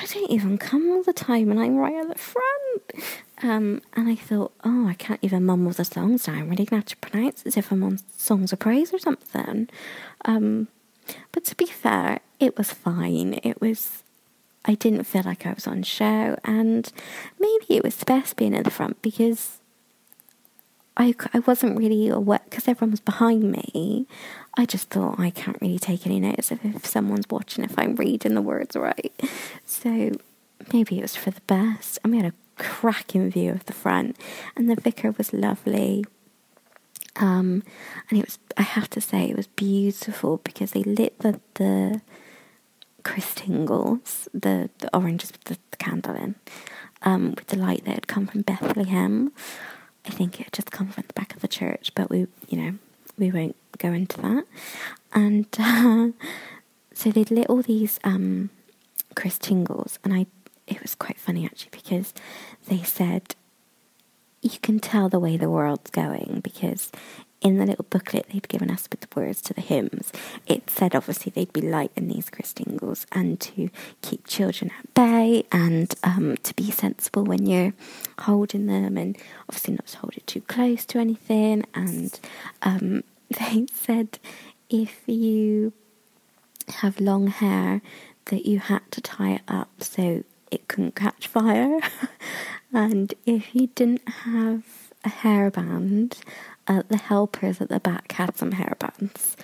[0.00, 3.16] I don't even come all the time and I'm right at the front.
[3.42, 6.28] Um, and I thought, oh, I can't even mumble the songs.
[6.28, 8.92] I'm really going to have to pronounce it as if I'm on Songs of Praise
[8.92, 9.68] or something.
[10.24, 10.68] Um,
[11.32, 13.40] but to be fair, it was fine.
[13.42, 14.02] It was,
[14.64, 16.36] I didn't feel like I was on show.
[16.44, 16.92] And
[17.38, 19.59] maybe it was the best being at the front because
[21.00, 24.06] I, I wasn't really aware because everyone was behind me.
[24.58, 28.34] I just thought I can't really take any notice if someone's watching if I'm reading
[28.34, 29.10] the words right.
[29.64, 30.10] So
[30.74, 31.98] maybe it was for the best.
[32.04, 34.18] And we had a cracking view of the front,
[34.54, 36.04] and the vicar was lovely.
[37.16, 37.62] Um,
[38.10, 42.02] and it was, I have to say, it was beautiful because they lit the, the
[43.04, 46.34] Christingles, the, the oranges with the, the candle in,
[47.00, 49.32] um, with the light that had come from Bethlehem.
[50.06, 52.74] I think it just comes from the back of the church, but we, you know,
[53.18, 54.44] we won't go into that.
[55.12, 56.08] And uh,
[56.94, 58.50] so they'd lit all these um,
[59.14, 60.26] Christingles, and I,
[60.66, 62.14] it was quite funny actually because
[62.68, 63.34] they said
[64.42, 66.90] you can tell the way the world's going because
[67.40, 70.12] in the little booklet they'd given us with the words to the hymns,
[70.46, 73.70] it said obviously they'd be light in these Christingles and to
[74.02, 77.72] keep children at bay and um, to be sensible when you're
[78.20, 79.16] holding them and
[79.48, 81.64] obviously not to hold it too close to anything.
[81.74, 82.18] And
[82.62, 84.18] um, they said
[84.68, 85.72] if you
[86.68, 87.82] have long hair
[88.26, 91.80] that you had to tie it up so it couldn't catch fire.
[92.72, 94.64] and if you didn't have
[95.04, 96.18] a hairband,
[96.70, 99.34] uh, the helpers at the back had some hairbands.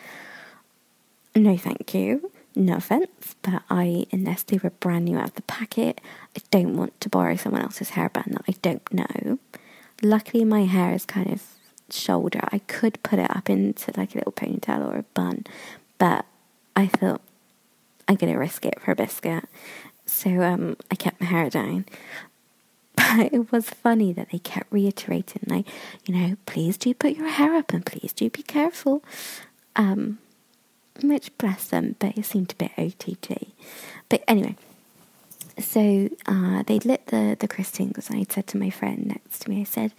[1.35, 2.31] No, thank you.
[2.55, 6.01] No offense, but I, unless they were brand new out of the packet,
[6.37, 9.39] I don't want to borrow someone else's hairband that I don't know.
[10.03, 11.43] Luckily, my hair is kind of
[11.91, 12.41] shoulder.
[12.53, 15.45] I could put it up into like a little ponytail or a bun,
[15.99, 16.25] but
[16.77, 17.21] I thought
[18.07, 19.45] I'm gonna risk it for a biscuit.
[20.07, 21.87] So um, I kept my hair down.
[23.33, 25.67] It was funny that they kept reiterating, like,
[26.07, 29.03] you know, please do put your hair up and please do be careful.
[29.77, 30.19] Um,
[31.03, 33.49] which bless them, but it seemed a bit OTT.
[34.09, 34.57] But anyway,
[35.59, 39.51] so uh, they lit the the Christingles, and I said to my friend next to
[39.51, 39.93] me, I said,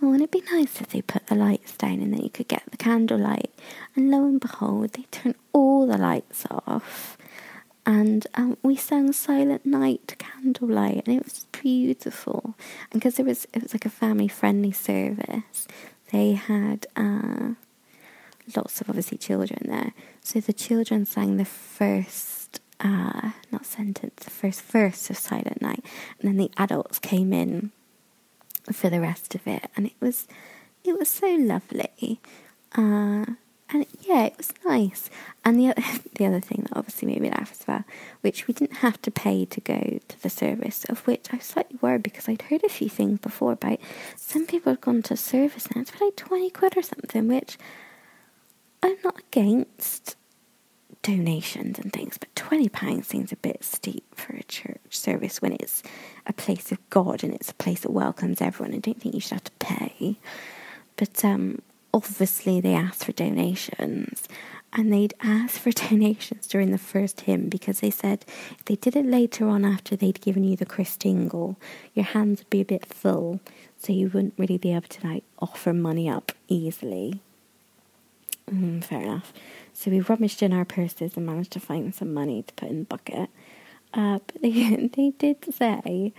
[0.00, 2.48] "Oh, wouldn't it be nice if they put the lights down and then you could
[2.48, 3.50] get the candlelight?"
[3.94, 7.16] And lo and behold, they turned all the lights off,
[7.84, 12.54] and um, we sang Silent Night candlelight, and it was beautiful.
[12.90, 15.66] And because it was it was like a family friendly service,
[16.12, 17.54] they had uh,
[18.56, 19.92] lots of obviously children there.
[20.20, 25.84] So the children sang the first uh, not sentence, the first verse of Silent Night,
[26.20, 27.72] and then the adults came in
[28.72, 30.26] for the rest of it, and it was
[30.84, 32.20] it was so lovely.
[32.76, 33.24] Uh,
[33.74, 35.10] and yeah, it was nice.
[35.44, 35.82] And the other,
[36.14, 37.84] the other thing that obviously made me laugh as well,
[38.20, 41.46] which we didn't have to pay to go to the service, of which I was
[41.46, 43.80] slightly worried because I'd heard a few things before about
[44.16, 47.58] some people had gone to service and it's for like 20 quid or something, which
[48.82, 50.16] I'm not against
[51.02, 55.82] donations and things, but £20 seems a bit steep for a church service when it's
[56.26, 58.74] a place of God and it's a place that welcomes everyone.
[58.74, 60.16] I don't think you should have to pay.
[60.96, 61.60] But um,
[61.92, 64.28] obviously they asked for donations
[64.72, 68.96] and they'd ask for donations during the first hymn because they said if they did
[68.96, 71.56] it later on after they'd given you the Christingle,
[71.94, 73.40] your hands would be a bit full,
[73.78, 77.20] so you wouldn't really be able to like offer money up easily.
[78.50, 79.32] Mm, fair enough.
[79.72, 82.80] So we rummaged in our purses and managed to find some money to put in
[82.80, 83.30] the bucket.
[83.94, 84.50] Uh, but they
[84.96, 86.12] they did say,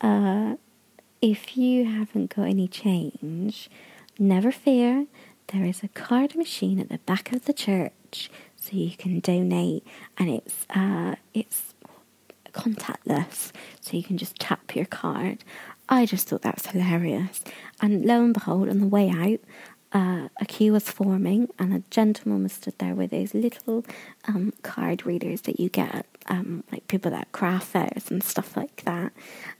[0.00, 0.56] uh,
[1.22, 3.68] if you haven't got any change,
[4.22, 5.06] Never fear,
[5.52, 9.86] there is a card machine at the back of the church so you can donate
[10.18, 11.74] and it's uh it's
[12.52, 15.44] contactless so you can just tap your card.
[15.88, 17.42] I just thought that was hilarious.
[17.80, 19.40] And lo and behold, on the way out,
[19.92, 23.84] uh, a queue was forming, and a gentleman was stood there with those little
[24.28, 28.84] um, card readers that you get, um, like people that craft fairs and stuff like
[28.84, 29.12] that.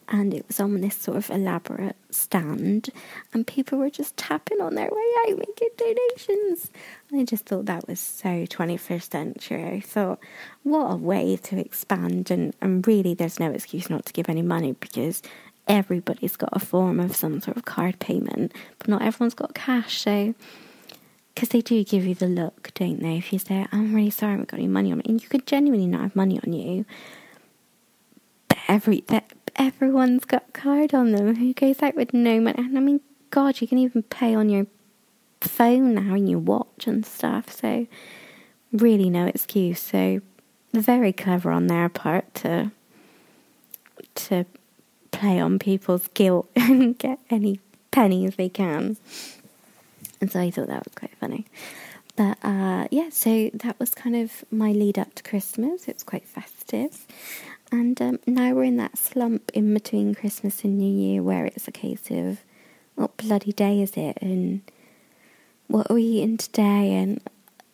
[0.09, 2.90] And it was on this sort of elaborate stand,
[3.33, 6.70] and people were just tapping on their way out, making donations.
[7.11, 9.64] And I just thought that was so 21st century.
[9.64, 10.18] I thought,
[10.64, 14.42] what a way to expand, and, and really, there's no excuse not to give any
[14.42, 15.22] money because
[15.68, 20.00] everybody's got a form of some sort of card payment, but not everyone's got cash.
[20.02, 20.35] So,
[21.40, 23.16] because they do give you the look, don't they?
[23.16, 25.26] If you say, "I'm really sorry, I haven't got any money on me," and you
[25.26, 26.85] could genuinely not have money on you,
[28.46, 31.37] but every that everyone's got a card on them.
[31.37, 32.59] Who goes out with no money?
[32.59, 33.00] And I mean,
[33.31, 34.66] God, you can even pay on your
[35.41, 37.51] phone now and your watch and stuff.
[37.51, 37.86] So,
[38.70, 39.80] really, no excuse.
[39.80, 40.20] So,
[40.74, 42.70] very clever on their part to
[44.14, 44.45] to
[45.11, 47.61] play on people's guilt and get any
[47.93, 48.99] pennies they can.
[50.20, 51.46] And so I thought that was quite funny.
[52.16, 55.88] But uh, yeah, so that was kind of my lead up to Christmas.
[55.88, 57.06] It was quite festive.
[57.72, 61.68] And um, now we're in that slump in between Christmas and New Year where it's
[61.68, 62.40] a case of
[62.96, 64.18] what bloody day is it?
[64.20, 64.62] And
[65.68, 66.94] what are we eating today?
[66.94, 67.20] And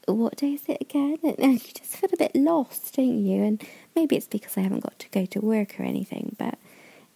[0.07, 1.19] what day is it again?
[1.23, 3.43] And you just feel a bit lost, don't you?
[3.43, 3.63] And
[3.95, 6.59] maybe it's because I haven't got to go to work or anything, but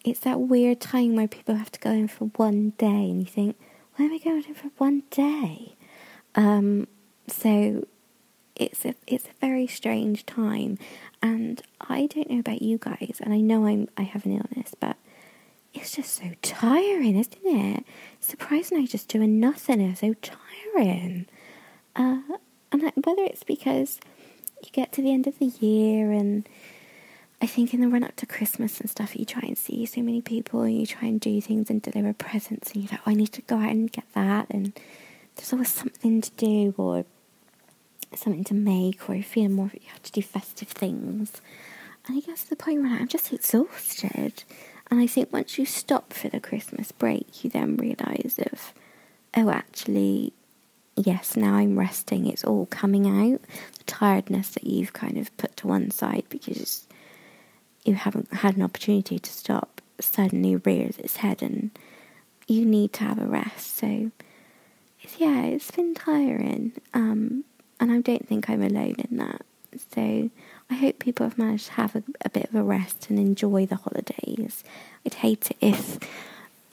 [0.04, 3.26] it's that weird time where people have to go in for one day and you
[3.26, 3.56] think,
[4.02, 5.76] I going in for one day?
[6.34, 6.86] Um,
[7.26, 7.86] so
[8.56, 10.78] it's a it's a very strange time,
[11.22, 14.74] and I don't know about you guys, and I know I'm I have an illness,
[14.78, 14.96] but
[15.72, 17.84] it's just so tiring, isn't it?
[18.20, 21.26] Surprising I just doing nothing is so tiring.
[21.96, 22.20] Uh,
[22.72, 24.00] and I, whether it's because
[24.62, 26.48] you get to the end of the year and
[27.42, 30.02] I think in the run up to Christmas and stuff, you try and see so
[30.02, 33.10] many people and you try and do things and deliver presents and you're like, oh,
[33.10, 34.46] I need to go out and get that.
[34.50, 34.78] And
[35.36, 37.06] there's always something to do or
[38.14, 41.40] something to make or you feel more, you have to do festive things.
[42.06, 44.44] And I guess the point where I'm just exhausted.
[44.90, 48.74] And I think once you stop for the Christmas break, you then realise of,
[49.36, 50.32] oh, actually,
[50.96, 52.26] yes, now I'm resting.
[52.26, 53.40] It's all coming out.
[53.78, 56.86] The tiredness that you've kind of put to one side because
[57.84, 61.70] you haven't had an opportunity to stop suddenly rears its head and
[62.46, 63.76] you need to have a rest.
[63.76, 64.10] So,
[65.00, 66.72] it's, yeah, it's been tiring.
[66.94, 67.44] Um,
[67.78, 69.42] and I don't think I'm alone in that.
[69.94, 70.30] So,
[70.70, 73.66] I hope people have managed to have a, a bit of a rest and enjoy
[73.66, 74.64] the holidays.
[75.04, 75.98] I'd hate it if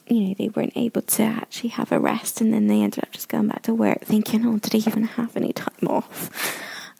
[0.08, 3.12] you know, they weren't able to actually have a rest and then they ended up
[3.12, 6.30] just going back to work thinking, oh, did I even have any time off?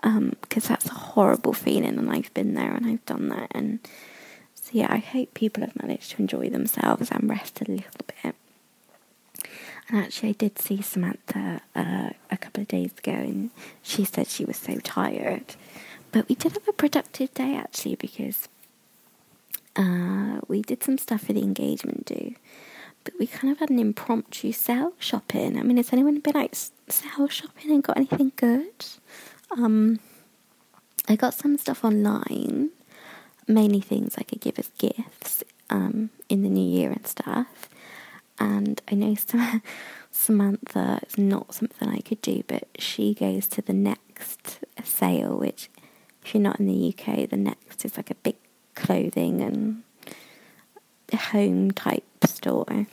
[0.02, 3.48] Because um, that's a horrible feeling and I've been there and I've done that.
[3.52, 3.80] And
[4.54, 8.34] so, yeah, I hope people have managed to enjoy themselves and rest a little bit.
[9.88, 13.50] And actually, I did see Samantha uh, a couple of days ago and
[13.82, 15.54] she said she was so tired.
[16.12, 18.48] But we did have a productive day actually because
[19.76, 22.34] uh, we did some stuff for the engagement do
[23.08, 25.58] but we kind of had an impromptu sale shopping.
[25.58, 28.84] I mean, has anyone been out sale shopping and got anything good?
[29.50, 30.00] Um,
[31.08, 32.70] I got some stuff online,
[33.46, 37.68] mainly things I could give as gifts um, in the new year and stuff.
[38.38, 39.16] And I know
[40.10, 45.70] Samantha is not something I could do, but she goes to the next sale, which
[46.24, 48.36] if you're not in the UK, the next is like a big
[48.74, 49.82] clothing and
[51.18, 52.86] home type store.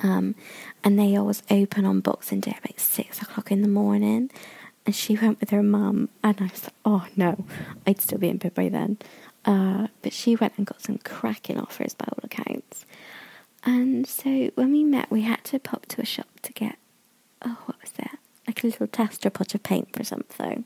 [0.00, 0.34] Um,
[0.82, 4.30] and they always open on Boxing Day about six o'clock in the morning.
[4.86, 7.44] And she went with her mum, and I was like, oh no,
[7.86, 8.98] I'd still be in bed by then.
[9.44, 12.84] Uh, but she went and got some cracking offers by all accounts.
[13.64, 16.76] And so when we met, we had to pop to a shop to get,
[17.42, 18.18] oh, what was that?
[18.46, 20.64] Like a little tester pot of paint for something.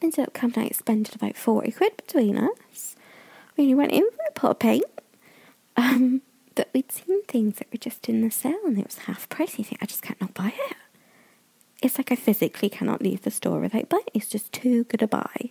[0.00, 2.96] Ended up coming out spending about 40 quid between us.
[3.56, 4.84] We only went in for a pot of paint.
[5.76, 6.22] Um,
[6.54, 9.58] but we'd seen things that were just in the sale and it was half price.
[9.58, 10.76] You think, I just can't not buy it.
[11.82, 14.12] It's like I physically cannot leave the store without buying it.
[14.14, 15.50] It's just too good a buy.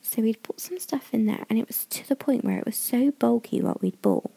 [0.00, 2.64] So we'd put some stuff in there and it was to the point where it
[2.64, 4.30] was so bulky what we'd bought.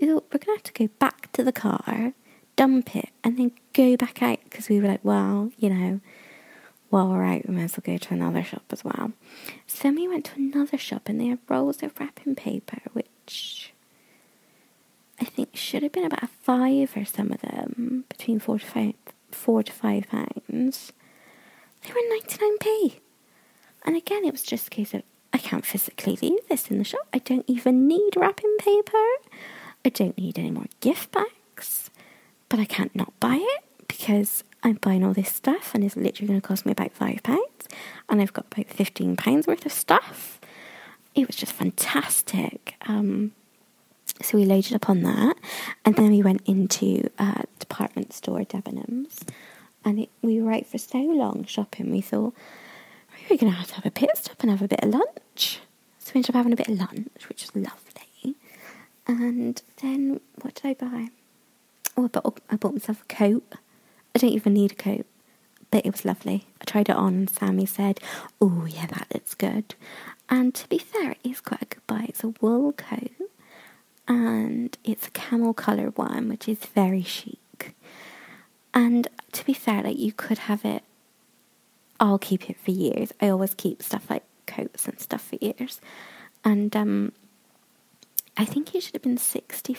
[0.00, 2.12] We thought, we're to have to go back to the car,
[2.54, 6.00] dump it, and then go back out because we were like, well, you know,
[6.90, 9.12] while we're out, we might as well go to another shop as well.
[9.66, 13.72] So then we went to another shop and they had rolls of wrapping paper, which
[15.18, 18.94] I think should have been about five or some of them, between four to five,
[19.36, 20.92] four to five pounds.
[21.82, 23.00] They were 99p.
[23.84, 26.84] And again, it was just a case of I can't physically leave this in the
[26.84, 27.06] shop.
[27.12, 29.06] I don't even need wrapping paper.
[29.84, 31.90] I don't need any more gift bags.
[32.48, 36.28] But I can't not buy it because I'm buying all this stuff and it's literally
[36.28, 37.68] going to cost me about five pounds.
[38.08, 40.40] And I've got about 15 pounds worth of stuff.
[41.14, 42.74] It was just fantastic.
[42.88, 43.32] Um,
[44.22, 45.36] so we loaded up on that,
[45.84, 49.22] and then we went into a department store, Debenhams,
[49.84, 51.90] and it, we were out for so long shopping.
[51.90, 52.34] We thought
[53.28, 54.90] we were going to have to have a pit stop and have a bit of
[54.90, 55.60] lunch.
[55.98, 58.36] So we ended up having a bit of lunch, which was lovely.
[59.06, 61.08] And then what did I buy?
[61.96, 63.54] Oh, I bought, I bought myself a coat.
[64.14, 65.06] I don't even need a coat,
[65.70, 66.46] but it was lovely.
[66.60, 68.00] I tried it on, and Sammy said,
[68.40, 69.74] "Oh yeah, that looks good."
[70.28, 72.06] And to be fair, it is quite a good buy.
[72.08, 73.12] It's a wool coat
[74.08, 77.74] and it's a camel colour one, which is very chic.
[78.72, 80.82] And to be fair, like you could have it,
[81.98, 83.12] I'll keep it for years.
[83.20, 85.80] I always keep stuff like coats and stuff for years.
[86.44, 87.12] And um,
[88.36, 89.76] I think it should have been £65.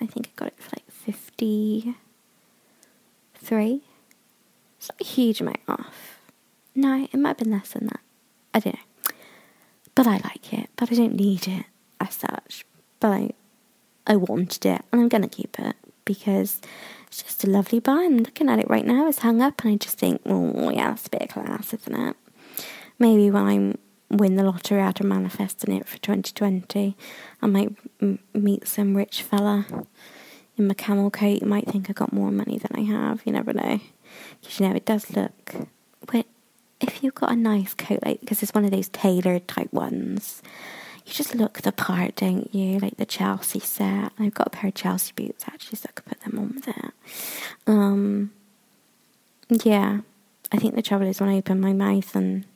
[0.00, 1.94] I think I got it for like 53
[4.78, 6.20] It's not a huge amount off.
[6.74, 8.00] No, it might have been less than that.
[8.52, 8.80] I don't know.
[9.94, 11.64] But I like it, but I don't need it
[12.00, 12.43] as such
[13.04, 13.34] but
[14.06, 15.76] I, wanted it and I'm going to keep it
[16.06, 16.62] because
[17.06, 18.04] it's just a lovely buy.
[18.04, 20.88] I'm looking at it right now, it's hung up, and I just think, oh, yeah,
[20.88, 22.16] that's a bit of class, isn't it?
[22.98, 26.96] Maybe when I win the lottery after manifesting it for 2020,
[27.42, 29.66] I might m- meet some rich fella
[30.56, 33.22] in my camel coat, you might think I got more money than I have.
[33.24, 33.80] You never know.
[34.40, 35.54] Because, you know, it does look.
[36.06, 36.26] But
[36.80, 40.42] if you've got a nice coat, like, because it's one of those tailored type ones,
[41.06, 42.78] you just look the part, don't you?
[42.78, 44.12] Like the Chelsea set.
[44.18, 46.68] I've got a pair of Chelsea boots actually, so I could put them on with
[46.68, 46.92] it.
[47.66, 48.32] Um,
[49.48, 50.00] yeah,
[50.50, 52.46] I think the trouble is when I open my mouth and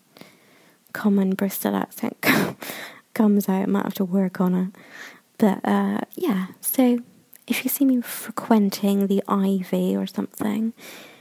[0.93, 2.17] common Bristol accent
[3.15, 4.69] comes out, I might have to work on it.
[5.37, 6.99] But uh, yeah, so
[7.47, 10.73] if you see me frequenting the Ivy or something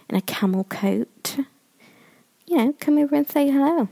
[0.09, 1.37] in a camel coat,
[2.45, 3.89] you know, come over and say hello.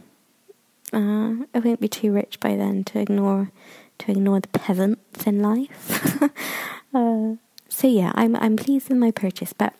[0.95, 3.51] Uh, I won't be too rich by then to ignore
[3.99, 6.21] to ignore the peasants in life.
[6.93, 7.35] uh,
[7.67, 9.73] so yeah, I'm I'm pleased with my purchase, but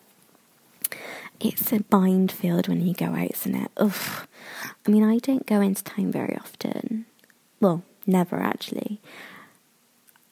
[1.40, 3.72] it's a minefield when you go out, isn't it?
[3.78, 4.28] Ugh.
[4.86, 7.06] I mean, I don't go into town very often.
[7.62, 9.00] Well, never actually.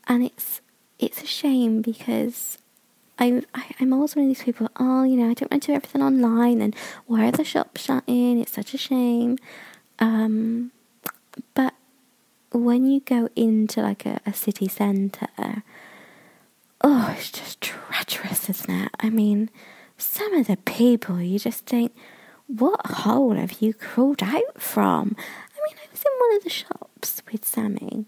[0.07, 0.59] And it's
[0.99, 2.57] it's a shame because
[3.19, 4.69] I'm I, am i am always one of these people.
[4.75, 6.75] Oh, you know, I don't want to do everything online, and
[7.05, 8.41] why are the shops shutting?
[8.41, 9.37] It's such a shame.
[9.99, 10.71] Um,
[11.53, 11.73] but
[12.51, 15.63] when you go into like a, a city centre,
[16.81, 18.91] oh, it's just treacherous, isn't it?
[18.99, 19.49] I mean,
[19.97, 21.93] some of the people you just think,
[22.47, 25.15] what hole have you crawled out from?
[25.17, 28.05] I mean, I was in one of the shops with Sammy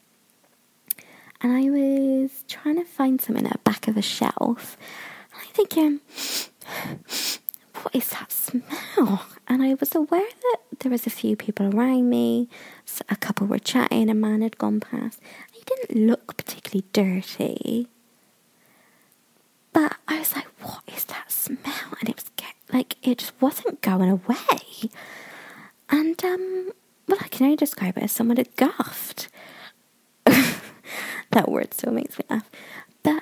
[1.42, 4.78] and I was trying to find something at the back of a shelf.
[5.32, 6.00] And I'm thinking,
[7.86, 9.28] what is that smell?
[9.48, 12.50] And I was aware that there was a few people around me.
[13.10, 15.20] A couple were chatting, a man had gone past.
[15.52, 17.88] He didn't look particularly dirty.
[19.72, 21.94] But I was like, what is that smell?
[22.00, 22.26] And it was
[22.74, 24.90] like, it just wasn't going away.
[25.88, 26.72] And, um,
[27.08, 29.28] well, I can only describe it as someone had guffed.
[30.26, 32.50] that word still makes me laugh.
[33.04, 33.22] But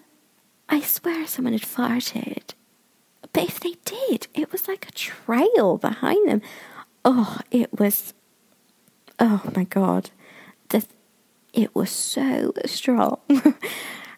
[0.70, 2.54] I swear someone had farted.
[3.34, 6.42] But if they did, it was like a trail behind them.
[7.04, 8.14] Oh, it was.
[9.20, 10.12] Oh my god.
[10.70, 10.86] The,
[11.54, 13.20] it was so strong.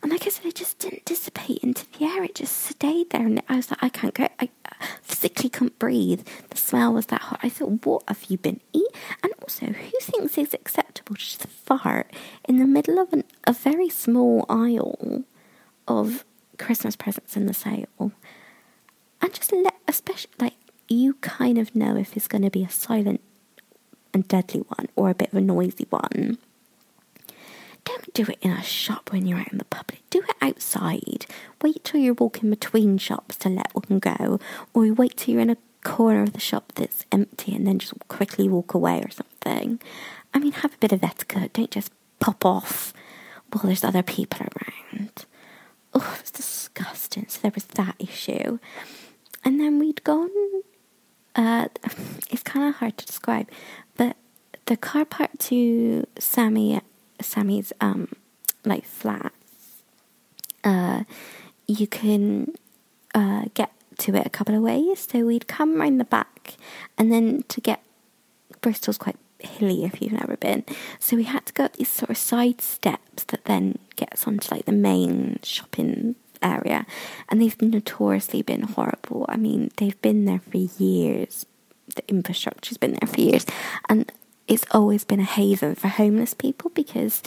[0.06, 2.24] And like I said, it just didn't dissipate into the air.
[2.24, 3.26] It just stayed there.
[3.26, 4.28] And I was like, I can't go.
[4.40, 4.50] I
[5.02, 6.28] physically couldn't breathe.
[6.52, 7.40] The smell was that hot.
[7.42, 8.86] I thought, what have you been eating?
[9.24, 12.14] And also, who thinks it's acceptable to just fart
[12.48, 15.24] in the middle of an, a very small aisle
[15.88, 16.24] of
[16.60, 18.12] Christmas presents in the sale?
[19.26, 20.54] And just let, especially, like,
[20.88, 23.22] you kind of know if it's going to be a silent
[24.14, 26.38] and deadly one or a bit of a noisy one.
[27.86, 30.08] Don't do it in a shop when you're out in the public.
[30.12, 31.26] Do it outside.
[31.64, 34.40] Wait till you're walking between shops to let one go,
[34.76, 37.96] or wait till you're in a corner of the shop that's empty and then just
[38.08, 39.82] quickly walk away or something.
[40.36, 41.54] I mean, have a bit of etiquette.
[41.54, 42.94] Don't just pop off
[43.52, 45.26] while there's other people around.
[45.96, 47.26] Oh, it's disgusting.
[47.28, 48.60] So there was that issue.
[49.46, 50.32] And then we'd gone.
[51.36, 51.68] Uh,
[52.32, 53.48] it's kind of hard to describe,
[53.96, 54.18] but
[54.66, 56.82] the car park to Sammy
[57.22, 58.08] Sammy's um
[58.64, 59.34] like flat,
[60.64, 61.04] uh,
[61.68, 62.54] you can
[63.14, 65.08] uh, get to it a couple of ways.
[65.12, 66.56] So we'd come around the back,
[66.98, 67.84] and then to get
[68.62, 70.64] Bristol's quite hilly if you've never been.
[71.00, 74.54] So we had to go up these sort of side steps that then gets onto
[74.54, 76.16] like the main shopping
[76.46, 76.86] area,
[77.30, 79.26] and they've notoriously been horrible.
[79.28, 81.46] I mean, they've been there for years.
[81.96, 83.46] The infrastructure's been there for years,
[83.90, 84.12] and
[84.48, 87.24] it's always been a haven for homeless people because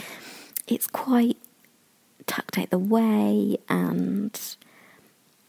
[0.66, 1.36] it's quite
[2.26, 4.38] tucked out the way and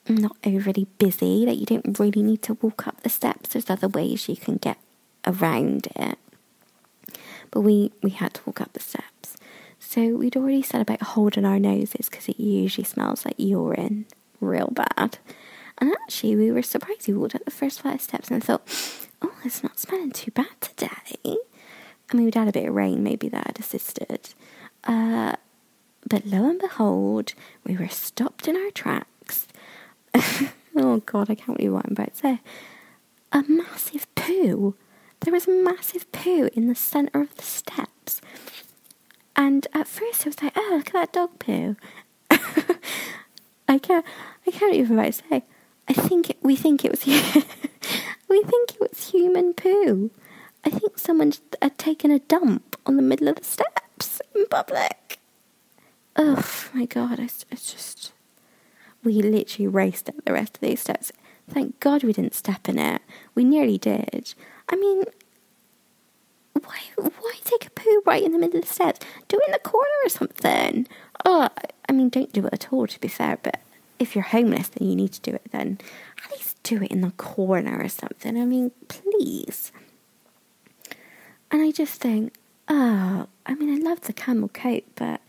[0.07, 1.45] not overly busy.
[1.45, 3.49] Like you don't really need to walk up the steps.
[3.49, 4.77] There's other ways you can get
[5.25, 6.17] around it.
[7.51, 9.37] But we, we had to walk up the steps.
[9.89, 14.05] So we'd already said about holding our noses because it usually smells like urine
[14.39, 15.17] real bad.
[15.79, 17.07] And actually, we were surprised.
[17.07, 18.61] We walked up the first flight of steps and thought,
[19.23, 20.91] oh, it's not smelling too bad today.
[21.25, 24.29] I mean, we'd had a bit of rain, maybe that had assisted.
[24.83, 25.33] Uh,
[26.07, 27.33] but lo and behold,
[27.63, 29.47] we were stopped in our tracks.
[30.75, 32.41] oh God, I can't believe what I'm about to say.
[33.31, 34.75] A massive poo.
[35.21, 38.21] There was a massive poo in the centre of the steps.
[39.39, 41.77] And at first I was like, oh, look at that dog poo.
[43.69, 44.05] I can't,
[44.45, 45.43] I can't even about say.
[45.87, 47.05] I think it, we think it was,
[48.27, 50.11] we think it was human poo.
[50.65, 51.31] I think someone
[51.61, 55.19] had taken a dump on the middle of the steps in public.
[56.17, 58.11] Oh my god, it's, it's just.
[59.05, 61.13] We literally raced up the rest of these steps.
[61.49, 63.01] Thank God we didn't step in it.
[63.35, 64.33] We nearly did.
[64.67, 65.05] I mean,
[66.63, 68.99] why why take a poo right in the middle of the steps?
[69.27, 70.87] Do it in the corner or something.
[71.25, 71.49] Oh,
[71.87, 73.59] I mean, don't do it at all, to be fair, but
[73.97, 75.79] if you're homeless then you need to do it, then
[76.23, 78.39] at least do it in the corner or something.
[78.39, 79.71] I mean, please.
[81.51, 82.35] And I just think,
[82.67, 85.21] oh, I mean, I love the camel coat, but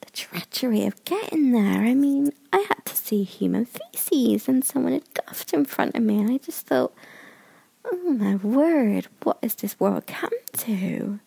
[0.00, 1.82] the treachery of getting there.
[1.82, 6.02] I mean, I had to see human feces and someone had guffed in front of
[6.02, 6.92] me, and I just thought,
[7.84, 11.20] oh my word, what has this world come to?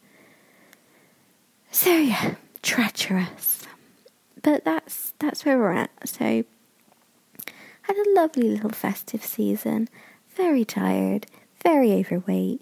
[1.72, 3.64] So yeah, treacherous.
[4.42, 5.92] But that's that's where we're at.
[6.08, 6.44] So
[7.82, 9.90] had a lovely little festive season.
[10.36, 11.28] Very tired,
[11.64, 12.62] very overweight,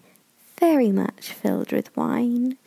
[0.60, 2.58] very much filled with wine.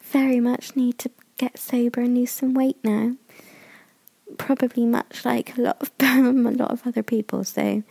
[0.00, 3.16] Very much need to get sober and lose some weight now.
[4.38, 7.44] Probably much like a lot of a lot of other people.
[7.44, 7.82] So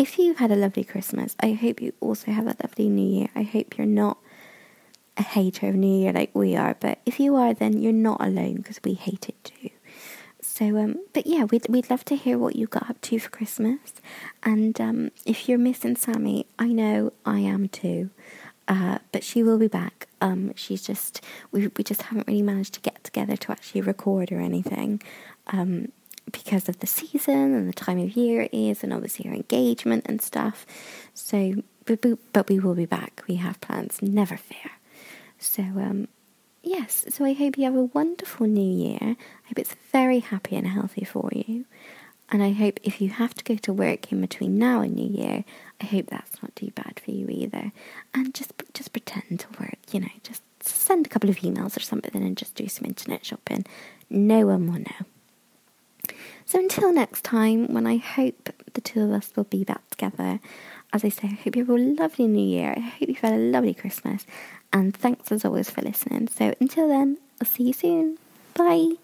[0.00, 3.28] if you had a lovely Christmas, I hope you also have a lovely New Year.
[3.34, 4.16] I hope you're not
[5.18, 8.18] a hater of New Year like we are, but if you are, then you're not
[8.18, 9.68] alone because we hate it too.
[10.40, 13.28] So, um, but yeah, we'd we'd love to hear what you got up to for
[13.28, 13.92] Christmas,
[14.42, 18.08] and um, if you're missing Sammy, I know I am too.
[18.68, 20.08] Uh, but she will be back.
[20.22, 21.20] Um, she's just
[21.52, 25.02] we we just haven't really managed to get together to actually record or anything.
[25.48, 25.92] Um,
[26.30, 30.06] because of the season and the time of year it is, and obviously her engagement
[30.06, 30.66] and stuff.
[31.14, 33.22] So, but, but we will be back.
[33.28, 34.72] We have plans, never fear.
[35.38, 36.08] So, um,
[36.62, 38.98] yes, so I hope you have a wonderful new year.
[39.00, 41.64] I hope it's very happy and healthy for you.
[42.32, 45.08] And I hope if you have to go to work in between now and New
[45.08, 45.44] Year,
[45.80, 47.72] I hope that's not too bad for you either.
[48.14, 51.80] And just just pretend to work, you know, just send a couple of emails or
[51.80, 53.66] something and just do some internet shopping.
[54.08, 55.06] No one will know.
[56.50, 60.40] So until next time, when I hope the two of us will be back together,
[60.92, 62.74] as I say, I hope you have a lovely new year.
[62.76, 64.26] I hope you've had a lovely Christmas.
[64.72, 66.26] And thanks as always for listening.
[66.26, 68.18] So until then, I'll see you soon.
[68.54, 68.94] Bye.